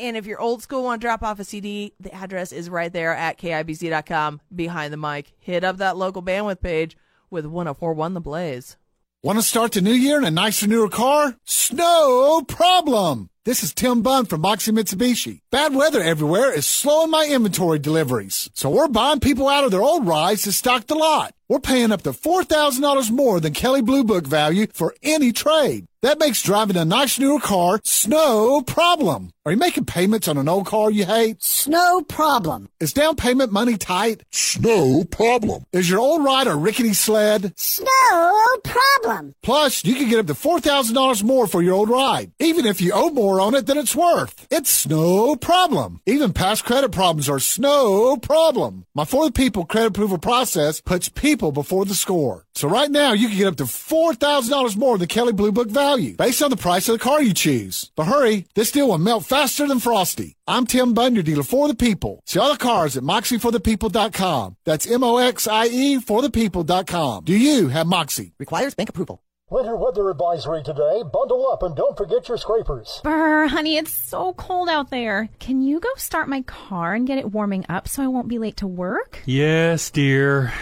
And 0.00 0.16
if 0.16 0.26
you're 0.26 0.40
old 0.40 0.62
school, 0.62 0.84
want 0.84 1.00
to 1.00 1.04
drop 1.04 1.24
off 1.24 1.40
a 1.40 1.44
CD, 1.44 1.94
the 1.98 2.14
address 2.14 2.52
is 2.52 2.70
right 2.70 2.92
there 2.92 3.14
at 3.14 3.38
KIBZ.com 3.38 4.40
behind 4.54 4.92
the 4.92 4.96
mic. 4.96 5.32
Hit 5.40 5.64
up 5.64 5.78
that 5.78 5.96
local 5.96 6.22
bandwidth 6.22 6.60
page 6.60 6.96
with 7.30 7.46
1041 7.46 8.14
The 8.14 8.20
Blaze. 8.20 8.76
Want 9.22 9.38
to 9.38 9.42
start 9.42 9.72
the 9.72 9.80
new 9.80 9.92
year 9.92 10.18
in 10.18 10.24
a 10.24 10.30
nicer, 10.30 10.66
newer 10.66 10.88
car? 10.88 11.36
No 11.72 12.42
problem. 12.46 13.30
This 13.44 13.62
is 13.62 13.72
Tim 13.74 14.02
Bunn 14.02 14.26
from 14.26 14.42
Moxie 14.42 14.72
Mitsubishi. 14.72 15.40
Bad 15.50 15.74
weather 15.74 16.02
everywhere 16.02 16.52
is 16.52 16.66
slowing 16.66 17.10
my 17.10 17.26
inventory 17.26 17.78
deliveries. 17.78 18.48
So 18.54 18.70
we're 18.70 18.88
buying 18.88 19.20
people 19.20 19.48
out 19.48 19.64
of 19.64 19.70
their 19.70 19.82
old 19.82 20.06
rides 20.06 20.42
to 20.42 20.52
stock 20.52 20.86
the 20.86 20.94
lot. 20.94 21.34
We're 21.48 21.58
paying 21.58 21.90
up 21.90 22.02
to 22.02 22.10
$4,000 22.10 23.10
more 23.10 23.40
than 23.40 23.54
Kelley 23.54 23.82
Blue 23.82 24.04
Book 24.04 24.26
value 24.26 24.66
for 24.72 24.94
any 25.02 25.32
trade. 25.32 25.86
That 26.00 26.20
makes 26.20 26.44
driving 26.44 26.76
a 26.76 26.84
nice 26.84 27.18
newer 27.18 27.40
car 27.40 27.80
no 28.06 28.62
problem. 28.62 29.32
Are 29.44 29.52
you 29.52 29.58
making 29.58 29.86
payments 29.86 30.28
on 30.28 30.38
an 30.38 30.48
old 30.48 30.66
car 30.66 30.90
you 30.90 31.04
hate? 31.04 31.64
No 31.66 32.02
problem. 32.02 32.68
Is 32.80 32.92
down 32.92 33.16
payment 33.16 33.50
money 33.50 33.76
tight? 33.76 34.22
No 34.60 35.04
problem. 35.04 35.64
Is 35.72 35.88
your 35.88 36.00
old 36.00 36.22
ride 36.22 36.46
a 36.46 36.54
rickety 36.54 36.92
sled? 36.92 37.54
No 37.80 38.56
problem. 38.62 39.34
Plus, 39.42 39.84
you 39.84 39.94
can 39.94 40.08
get 40.08 40.18
up 40.18 40.26
to 40.26 40.34
$4,000 40.34 41.22
more 41.22 41.46
for 41.46 41.62
your 41.62 41.74
old 41.74 41.88
ride, 41.88 42.32
even 42.38 42.66
if 42.66 42.80
you 42.80 42.92
owe 42.92 43.10
more 43.10 43.40
on 43.40 43.54
it 43.54 43.66
than 43.66 43.78
it's 43.78 43.96
worth. 43.96 44.46
It's 44.50 44.86
no 44.86 45.34
problem. 45.34 46.00
Even 46.06 46.32
past 46.32 46.64
credit 46.64 46.92
problems 46.92 47.28
are 47.28 47.40
no 47.58 48.16
problem. 48.18 48.84
My 48.94 49.04
For 49.04 49.24
the 49.24 49.32
People 49.32 49.64
credit 49.64 49.88
approval 49.88 50.18
process 50.18 50.80
puts 50.80 51.08
people 51.08 51.52
before 51.52 51.84
the 51.86 51.94
score. 51.94 52.44
So 52.54 52.68
right 52.68 52.90
now, 52.90 53.12
you 53.12 53.28
can 53.28 53.38
get 53.38 53.46
up 53.46 53.56
to 53.56 53.64
$4,000 53.64 54.76
more 54.76 54.94
than 54.94 55.00
the 55.00 55.06
Kelley 55.06 55.32
Blue 55.32 55.52
Book 55.52 55.70
value 55.70 55.87
based 55.96 56.42
on 56.42 56.50
the 56.50 56.56
price 56.56 56.88
of 56.88 56.98
the 56.98 57.04
car 57.04 57.22
you 57.22 57.32
choose. 57.32 57.90
But 57.96 58.04
hurry, 58.06 58.46
this 58.54 58.70
deal 58.70 58.88
will 58.88 58.98
melt 58.98 59.24
faster 59.24 59.66
than 59.66 59.80
frosty. 59.80 60.36
I'm 60.46 60.66
Tim 60.66 60.92
Bunn, 60.92 61.14
your 61.14 61.22
dealer 61.22 61.42
for 61.42 61.66
the 61.68 61.74
people. 61.74 62.20
See 62.26 62.38
all 62.38 62.52
the 62.52 62.58
cars 62.58 62.96
at 62.96 63.02
moxieforthepeople.com. 63.02 64.56
That's 64.64 64.90
M-O-X-I-E 64.90 66.00
for 66.00 66.22
the 66.22 66.30
people.com. 66.30 67.24
Do 67.24 67.36
you 67.36 67.68
have 67.68 67.86
Moxie? 67.86 68.34
Requires 68.38 68.74
bank 68.74 68.90
approval. 68.90 69.22
Winter 69.50 69.76
weather 69.76 70.10
advisory 70.10 70.62
today. 70.62 71.02
Bundle 71.10 71.48
up 71.50 71.62
and 71.62 71.74
don't 71.74 71.96
forget 71.96 72.28
your 72.28 72.36
scrapers. 72.36 73.00
Brr, 73.02 73.46
honey, 73.46 73.78
it's 73.78 73.92
so 73.92 74.34
cold 74.34 74.68
out 74.68 74.90
there. 74.90 75.30
Can 75.38 75.62
you 75.62 75.80
go 75.80 75.88
start 75.96 76.28
my 76.28 76.42
car 76.42 76.92
and 76.92 77.06
get 77.06 77.16
it 77.16 77.32
warming 77.32 77.64
up 77.66 77.88
so 77.88 78.02
I 78.02 78.08
won't 78.08 78.28
be 78.28 78.38
late 78.38 78.58
to 78.58 78.66
work? 78.66 79.22
Yes, 79.24 79.90
dear. 79.90 80.52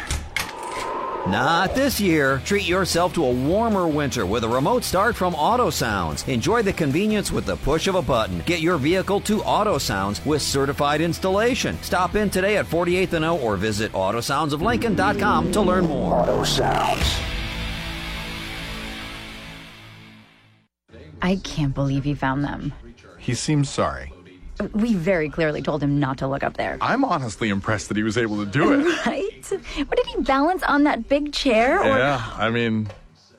Not 1.26 1.74
this 1.74 2.00
year. 2.00 2.40
Treat 2.44 2.68
yourself 2.68 3.12
to 3.14 3.24
a 3.24 3.32
warmer 3.32 3.88
winter 3.88 4.24
with 4.24 4.44
a 4.44 4.48
remote 4.48 4.84
start 4.84 5.16
from 5.16 5.34
Auto 5.34 5.70
Sounds. 5.70 6.22
Enjoy 6.28 6.62
the 6.62 6.72
convenience 6.72 7.32
with 7.32 7.46
the 7.46 7.56
push 7.56 7.88
of 7.88 7.96
a 7.96 8.02
button. 8.02 8.44
Get 8.46 8.60
your 8.60 8.78
vehicle 8.78 9.20
to 9.22 9.42
Auto 9.42 9.76
Sounds 9.78 10.24
with 10.24 10.40
certified 10.40 11.00
installation. 11.00 11.76
Stop 11.82 12.14
in 12.14 12.30
today 12.30 12.58
at 12.58 12.66
48th 12.66 13.14
and 13.14 13.24
O 13.24 13.38
or 13.40 13.56
visit 13.56 13.90
autosoundsoflincoln.com 13.90 15.50
to 15.50 15.60
learn 15.60 15.86
more. 15.88 16.20
Auto 16.20 16.44
Sounds. 16.44 17.18
I 21.22 21.40
can't 21.42 21.74
believe 21.74 22.04
he 22.04 22.14
found 22.14 22.44
them. 22.44 22.72
He 23.18 23.34
seems 23.34 23.68
sorry. 23.68 24.12
We 24.72 24.94
very 24.94 25.28
clearly 25.28 25.62
told 25.62 25.82
him 25.82 25.98
not 26.00 26.18
to 26.18 26.28
look 26.28 26.42
up 26.42 26.56
there. 26.56 26.78
I'm 26.80 27.04
honestly 27.04 27.48
impressed 27.50 27.88
that 27.88 27.96
he 27.96 28.02
was 28.02 28.16
able 28.16 28.44
to 28.44 28.50
do 28.50 28.72
it. 28.72 28.86
Right? 29.06 29.46
What 29.86 29.96
did 29.96 30.06
he 30.06 30.22
balance 30.22 30.62
on 30.64 30.84
that 30.84 31.08
big 31.08 31.32
chair? 31.32 31.80
Or... 31.80 31.98
yeah, 31.98 32.32
I 32.36 32.50
mean, 32.50 32.88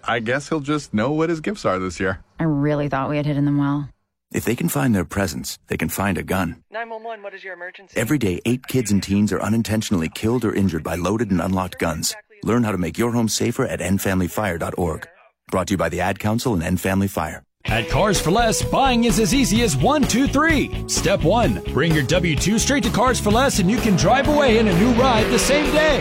I 0.04 0.20
guess 0.20 0.48
he'll 0.48 0.62
just 0.62 0.94
know 0.94 1.12
what 1.12 1.30
his 1.30 1.42
gifts 1.42 1.66
are 1.66 1.80
this 1.80 2.00
year. 2.00 2.22
I 2.40 2.44
really 2.44 2.88
thought 2.88 3.10
we 3.10 3.18
had 3.18 3.26
hidden 3.26 3.46
them 3.46 3.58
well. 3.58 3.90
If 4.32 4.46
they 4.46 4.56
can 4.56 4.70
find 4.70 4.94
their 4.96 5.06
presents, 5.06 5.58
they 5.68 5.78
can 5.78 5.90
find 5.90 6.18
a 6.18 6.24
gun. 6.24 6.64
911, 6.72 7.24
what 7.24 7.34
is 7.34 7.44
your 7.44 7.54
emergency? 7.54 7.98
Every 7.98 8.18
day, 8.18 8.42
eight 8.46 8.68
kids 8.68 8.92
and 8.92 9.02
teens 9.02 9.32
are 9.34 9.42
unintentionally 9.42 10.10
killed 10.10 10.46
or 10.46 10.54
injured 10.54 10.84
by 10.84 10.96
loaded 10.96 11.32
and 11.32 11.42
unlocked 11.42 11.80
guns. 11.80 12.16
Learn 12.44 12.64
how 12.64 12.72
to 12.72 12.78
make 12.78 12.98
your 12.98 13.12
home 13.12 13.30
safer 13.30 13.66
at 13.66 13.80
endfamilyfire.org. 13.80 15.08
Brought 15.50 15.68
to 15.68 15.74
you 15.74 15.78
by 15.78 15.90
the 15.90 16.02
Ad 16.02 16.20
Council 16.20 16.54
and 16.54 16.64
End 16.64 16.80
Family 16.80 17.08
Fire. 17.08 17.44
At 17.70 17.90
Cars 17.90 18.20
for 18.20 18.32
Less, 18.32 18.64
buying 18.64 19.04
is 19.04 19.20
as 19.20 19.34
easy 19.34 19.62
as 19.62 19.76
one, 19.76 20.02
two, 20.02 20.26
three. 20.26 20.88
Step 20.88 21.24
one, 21.24 21.62
bring 21.74 21.94
your 21.94 22.04
W 22.04 22.36
2 22.36 22.58
straight 22.60 22.84
to 22.84 22.90
Cars 22.90 23.20
for 23.20 23.30
Less 23.30 23.60
and 23.60 23.70
you 23.70 23.78
can 23.78 23.98
drive 23.98 24.30
away 24.30 24.58
in 24.58 24.70
a 24.70 24.80
new 24.80 24.94
ride 24.94 25.30
the 25.30 25.38
same 25.38 25.70
day. 25.74 26.00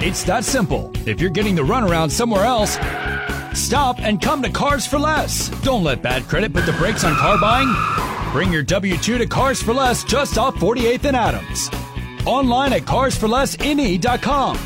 It's 0.00 0.22
that 0.24 0.44
simple. 0.44 0.92
If 1.04 1.20
you're 1.20 1.30
getting 1.30 1.56
the 1.56 1.62
runaround 1.62 2.12
somewhere 2.12 2.44
else, 2.44 2.78
stop 3.58 3.98
and 3.98 4.22
come 4.22 4.40
to 4.42 4.50
Cars 4.50 4.86
for 4.86 5.00
Less. 5.00 5.48
Don't 5.62 5.82
let 5.82 6.00
bad 6.00 6.22
credit 6.24 6.52
put 6.52 6.64
the 6.64 6.72
brakes 6.74 7.02
on 7.02 7.16
car 7.16 7.40
buying. 7.40 7.74
Bring 8.32 8.52
your 8.52 8.62
W 8.62 8.96
2 8.96 9.18
to 9.18 9.26
Cars 9.26 9.60
for 9.60 9.74
Less 9.74 10.04
just 10.04 10.38
off 10.38 10.54
48th 10.54 11.04
and 11.04 11.16
Adams. 11.16 11.70
Online 12.24 12.74
at 12.74 12.82
carsforlessne.com. 12.82 14.58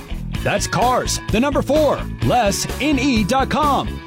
That's 0.43 0.67
cars, 0.67 1.21
the 1.33 1.41
number 1.41 1.63
four, 1.63 1.97
less, 2.23 2.67
lessne.com. 2.67 4.06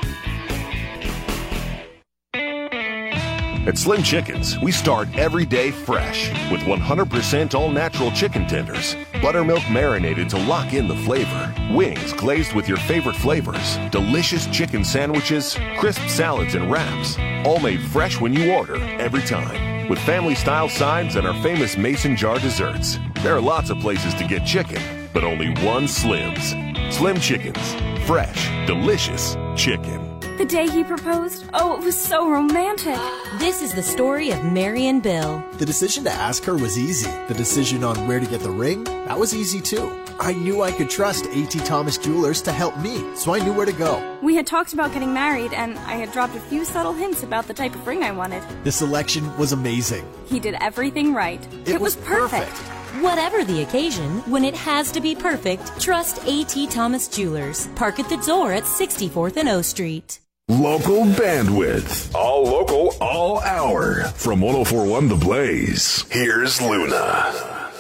At 3.70 3.78
Slim 3.78 4.02
Chickens, 4.02 4.58
we 4.58 4.72
start 4.72 5.16
every 5.16 5.46
day 5.46 5.70
fresh 5.70 6.32
with 6.52 6.62
100% 6.62 7.54
all 7.54 7.70
natural 7.70 8.10
chicken 8.10 8.48
tenders, 8.48 8.96
buttermilk 9.22 9.62
marinated 9.70 10.28
to 10.30 10.40
lock 10.40 10.74
in 10.74 10.88
the 10.88 10.96
flavor, 10.96 11.54
wings 11.72 12.12
glazed 12.14 12.54
with 12.54 12.68
your 12.68 12.80
favorite 12.80 13.16
flavors, 13.16 13.78
delicious 13.92 14.48
chicken 14.48 14.84
sandwiches, 14.84 15.56
crisp 15.78 16.02
salads 16.08 16.56
and 16.56 16.72
wraps, 16.72 17.16
all 17.46 17.60
made 17.60 17.80
fresh 17.80 18.20
when 18.20 18.34
you 18.34 18.52
order 18.52 18.78
every 19.00 19.22
time. 19.22 19.88
With 19.88 20.00
family 20.00 20.34
style 20.34 20.68
sides 20.68 21.16
and 21.16 21.28
our 21.28 21.40
famous 21.44 21.78
mason 21.78 22.16
jar 22.18 22.40
desserts. 22.40 22.98
There 23.22 23.36
are 23.36 23.42
lots 23.42 23.70
of 23.70 23.78
places 23.78 24.16
to 24.16 24.24
get 24.24 24.48
chicken, 24.48 24.82
but 25.14 25.24
only 25.24 25.54
one 25.64 25.88
Slim's. 25.88 26.56
Slim 26.90 27.20
Chickens. 27.20 27.76
Fresh, 28.08 28.50
delicious 28.66 29.38
chicken. 29.56 30.09
The 30.40 30.46
day 30.46 30.70
he 30.70 30.86
proposed, 30.86 31.44
oh, 31.54 31.78
it 31.78 31.84
was 31.84 32.00
so 32.00 32.32
romantic. 32.32 32.98
This 33.40 33.62
is 33.62 33.74
the 33.74 33.84
story 33.84 34.32
of 34.32 34.42
Mary 34.42 34.88
and 34.88 35.04
Bill. 35.04 35.44
The 35.58 35.66
decision 35.66 36.06
to 36.06 36.12
ask 36.12 36.46
her 36.46 36.56
was 36.56 36.80
easy. 36.80 37.12
The 37.28 37.34
decision 37.34 37.84
on 37.84 38.08
where 38.08 38.22
to 38.22 38.26
get 38.26 38.40
the 38.40 38.50
ring, 38.50 38.86
that 38.86 39.20
was 39.20 39.36
easy 39.36 39.60
too. 39.60 39.92
I 40.18 40.32
knew 40.32 40.62
I 40.62 40.72
could 40.72 40.90
trust 40.90 41.26
AT 41.26 41.52
Thomas 41.66 41.98
Jewelers 41.98 42.42
to 42.44 42.54
help 42.54 42.80
me, 42.80 43.04
so 43.18 43.34
I 43.34 43.40
knew 43.40 43.52
where 43.52 43.66
to 43.66 43.74
go. 43.74 44.18
We 44.22 44.38
had 44.38 44.48
talked 44.48 44.72
about 44.72 44.94
getting 44.94 45.14
married, 45.14 45.52
and 45.52 45.78
I 45.80 45.96
had 45.96 46.14
dropped 46.14 46.38
a 46.38 46.40
few 46.40 46.64
subtle 46.64 46.94
hints 46.94 47.22
about 47.22 47.50
the 47.50 47.54
type 47.54 47.76
of 47.76 47.86
ring 47.86 48.04
I 48.04 48.14
wanted. 48.14 48.42
The 48.64 48.72
selection 48.72 49.38
was 49.38 49.52
amazing. 49.52 50.08
He 50.26 50.40
did 50.40 50.56
everything 50.62 51.14
right. 51.14 51.46
It, 51.66 51.82
was 51.82 51.98
perfect. 51.98 52.56
Whatever 53.02 53.44
the 53.44 53.64
occasion, 53.64 54.20
when 54.32 54.46
it 54.46 54.56
has 54.56 54.90
to 54.94 55.02
be 55.02 55.16
perfect, 55.16 55.82
trust 55.82 56.26
AT 56.26 56.72
Thomas 56.72 57.10
Jewelers. 57.10 57.68
Park 57.76 58.00
at 58.00 58.08
the 58.08 58.24
door 58.26 58.54
at 58.54 58.64
64th 58.64 59.36
and 59.36 59.50
O 59.50 59.62
Street. 59.62 60.22
Local 60.50 61.04
bandwidth. 61.04 62.16
All 62.16 62.44
local, 62.44 62.96
all 63.00 63.40
hour. 63.42 64.06
From 64.16 64.42
1041 64.42 65.08
The 65.08 65.16
Blaze, 65.16 66.06
here's 66.10 66.60
Luna. 66.60 67.72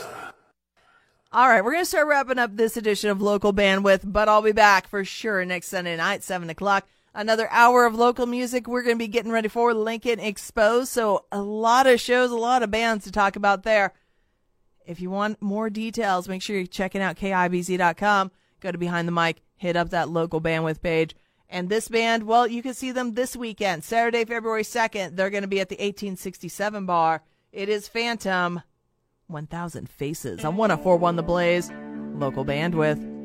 All 1.32 1.50
right, 1.50 1.66
we're 1.66 1.72
going 1.72 1.82
to 1.82 1.90
start 1.90 2.06
wrapping 2.06 2.38
up 2.38 2.56
this 2.56 2.78
edition 2.78 3.10
of 3.10 3.24
Local 3.24 3.56
Bandwidth, 3.56 4.02
but 4.04 4.30
I'll 4.30 4.44
be 4.44 4.52
back 4.52 4.88
for 4.88 5.04
sure 5.04 5.44
next 5.46 5.70
Sunday 5.70 5.98
night, 5.98 6.22
7 6.22 6.48
o'clock. 6.52 6.88
Another 7.16 7.48
hour 7.50 7.88
of 7.88 7.96
local 7.96 8.28
music. 8.28 8.68
We're 8.68 8.84
going 8.84 8.98
to 8.98 9.04
be 9.04 9.08
getting 9.08 9.32
ready 9.32 9.48
for 9.48 9.74
Lincoln 9.74 10.20
Exposed. 10.20 10.90
So, 10.90 11.26
a 11.32 11.42
lot 11.42 11.88
of 11.88 12.00
shows, 12.00 12.30
a 12.30 12.36
lot 12.36 12.62
of 12.62 12.70
bands 12.70 13.04
to 13.06 13.12
talk 13.12 13.36
about 13.36 13.64
there. 13.64 13.96
If 14.86 15.02
you 15.02 15.10
want 15.10 15.42
more 15.42 15.72
details, 15.72 16.30
make 16.30 16.44
sure 16.44 16.56
you're 16.56 16.68
checking 16.68 17.02
out 17.02 17.16
KIBZ.com. 17.16 18.30
Go 18.60 18.72
to 18.72 18.78
Behind 18.78 19.08
the 19.08 19.12
Mic, 19.12 19.42
hit 19.56 19.76
up 19.76 19.90
that 19.90 20.10
local 20.10 20.40
bandwidth 20.40 20.84
page. 20.84 21.16
And 21.52 21.68
this 21.68 21.88
band, 21.88 22.24
well, 22.28 22.46
you 22.48 22.62
can 22.62 22.76
see 22.76 22.92
them 22.92 23.16
this 23.16 23.36
weekend, 23.36 23.84
Saturday, 23.84 24.24
February 24.24 24.62
2nd. 24.64 25.16
They're 25.16 25.32
going 25.32 25.42
to 25.42 25.48
be 25.48 25.60
at 25.60 25.70
the 25.70 25.76
1867 25.76 26.86
bar. 26.86 27.24
It 27.52 27.70
is 27.70 27.88
Phantom 27.88 28.62
1000 29.28 29.90
Faces 29.90 30.46
on 30.46 30.56
1041 30.58 31.16
The 31.16 31.24
Blaze, 31.24 31.72
local 32.14 32.46
bandwidth. 32.46 33.18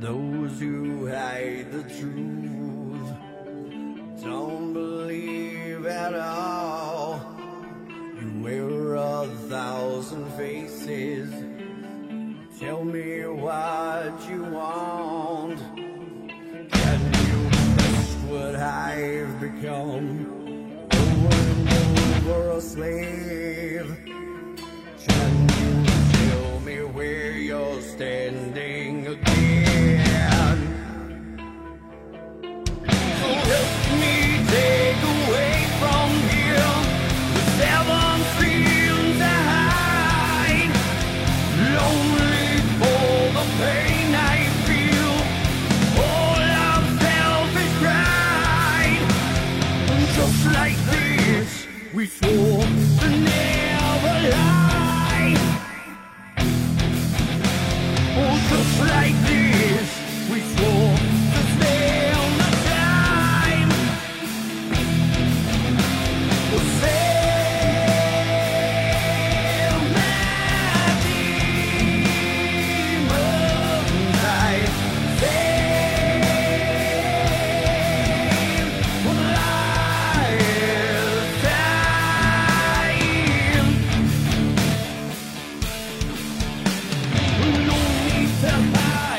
Those 0.00 0.58
who 0.58 1.06
hide 1.06 1.70
the 1.70 1.84
truth 1.84 3.14
don't 4.24 4.72
believe 4.72 5.86
at 5.86 6.14
all. 6.14 7.20
You 8.20 8.42
wear 8.42 8.94
a 8.96 9.26
thousand 9.48 10.28
faces. 10.32 11.51
Tell 12.62 12.84
me 12.84 13.26
what 13.26 14.14
you 14.30 14.44
want. 14.44 15.58
Can 16.70 17.00
you 17.26 17.50
trust 17.50 18.18
what 18.30 18.54
I've 18.54 19.40
become? 19.40 20.86
Over 20.94 21.34
and 21.34 22.28
over 22.28 22.50
a 22.50 22.60
slave. 22.60 23.31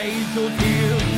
Hide 0.04 0.36
your 0.36 0.50
tears 0.60 1.13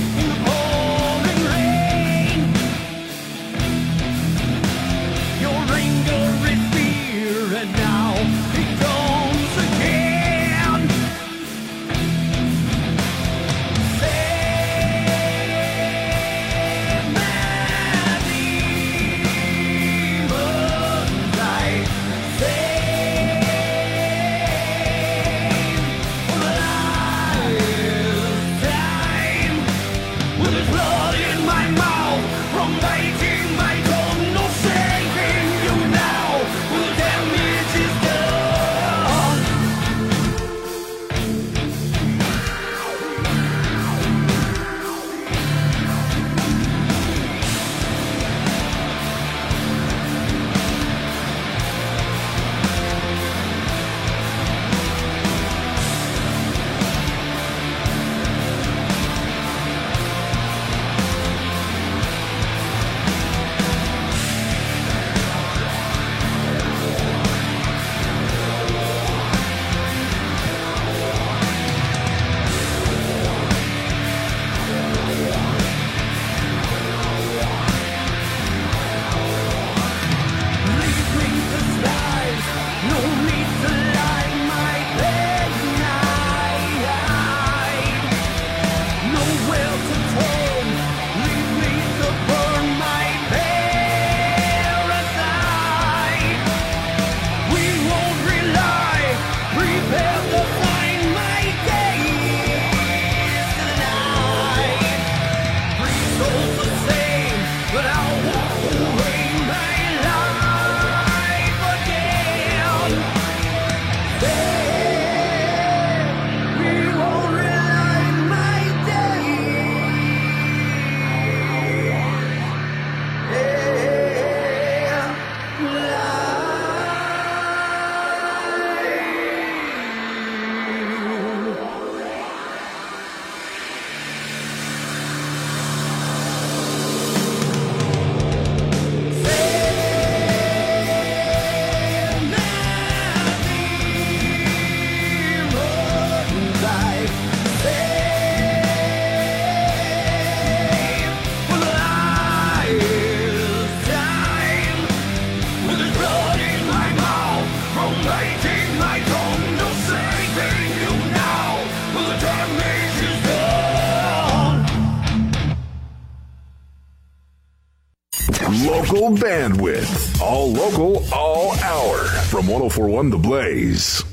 94.1 172.76 173.12
The 173.12 173.18
Blaze. 173.18 174.05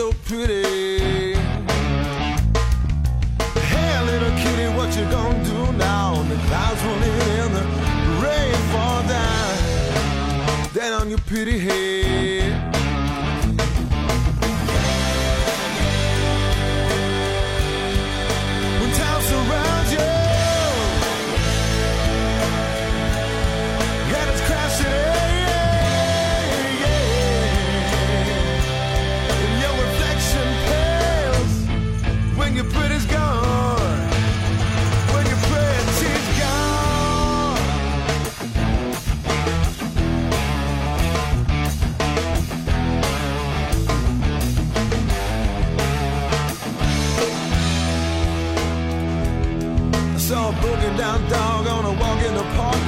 so 0.00 0.12
pretty. 0.24 1.34
Hey, 3.70 3.92
little 4.06 4.34
kitty, 4.40 4.66
what 4.74 4.88
you 4.96 5.04
gonna 5.10 5.44
do 5.44 5.72
now? 5.76 6.22
The 6.22 6.36
clouds 6.48 6.82
rolling 6.84 7.16
in, 7.36 7.52
the 7.58 7.64
rain 8.24 8.54
fall 8.72 9.02
down. 9.16 10.72
Down 10.72 10.92
on 11.02 11.10
your 11.10 11.18
pretty 11.30 11.58
head. 11.58 12.49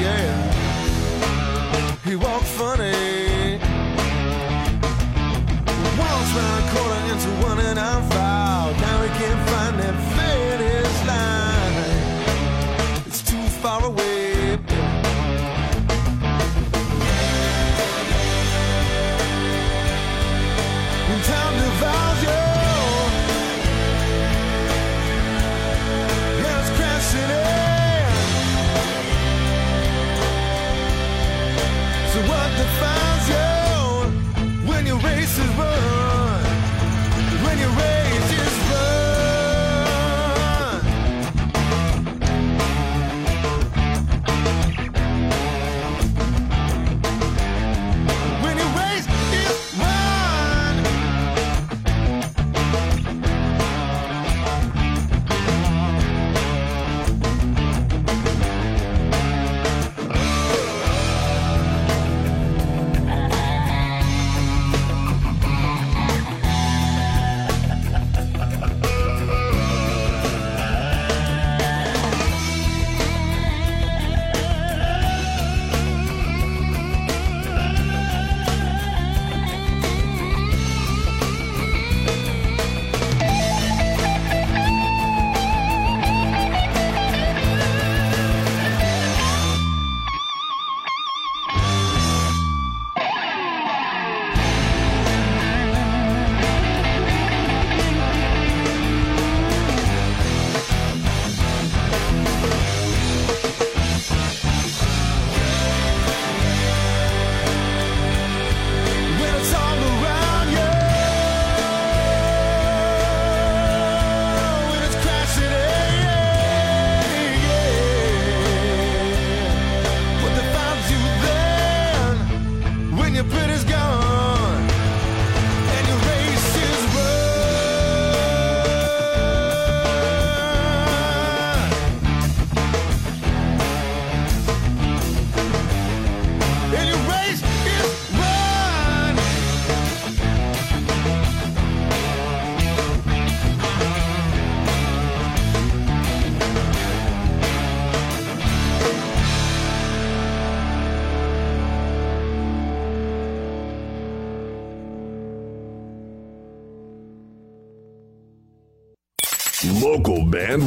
yeah. 0.03 1.99
He 2.05 2.17
walked 2.17 2.47
funny. 2.47 3.22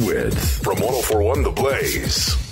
with 0.04 0.62
from 0.62 0.80
1041 0.80 1.42
The 1.42 1.50
Blaze. 1.50 2.45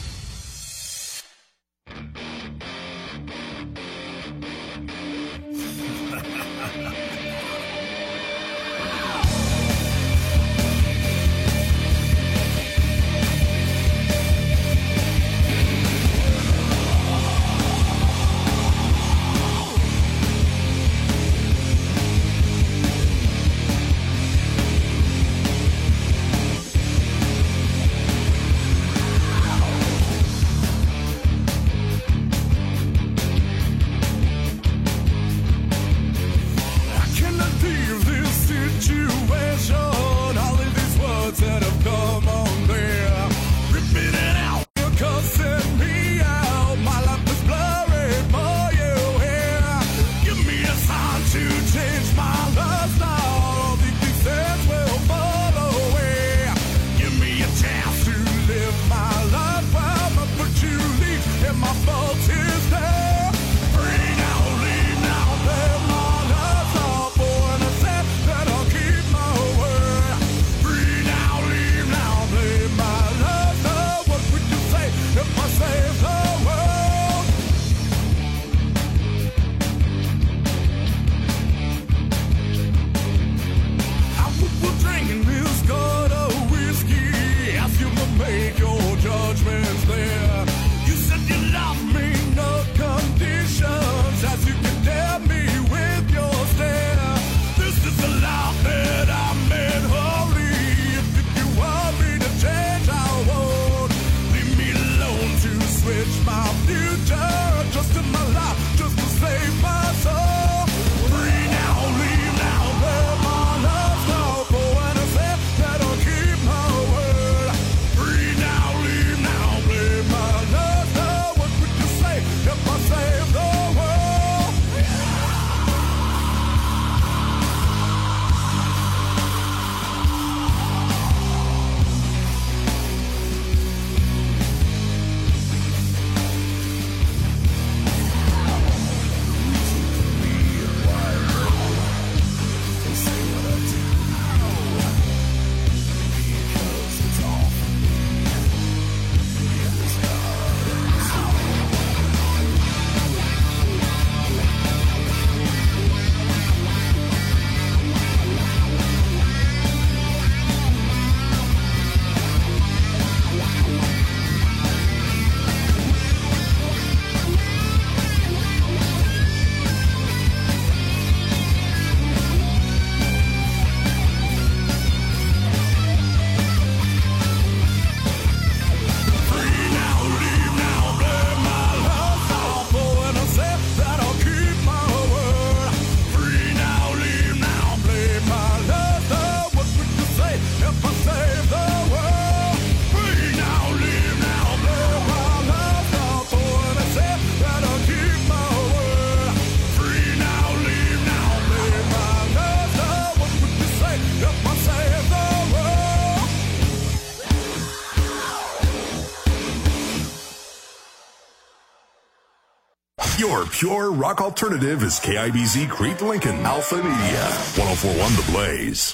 Pure 213.54 213.92
rock 213.92 214.20
alternative 214.20 214.82
is 214.82 214.98
KIBZ 214.98 215.70
Crete 215.70 216.02
Lincoln 216.02 216.38
Alpha 216.38 216.74
Media. 216.74 217.24
1041 217.54 218.16
The 218.16 218.32
Blaze. 218.32 218.92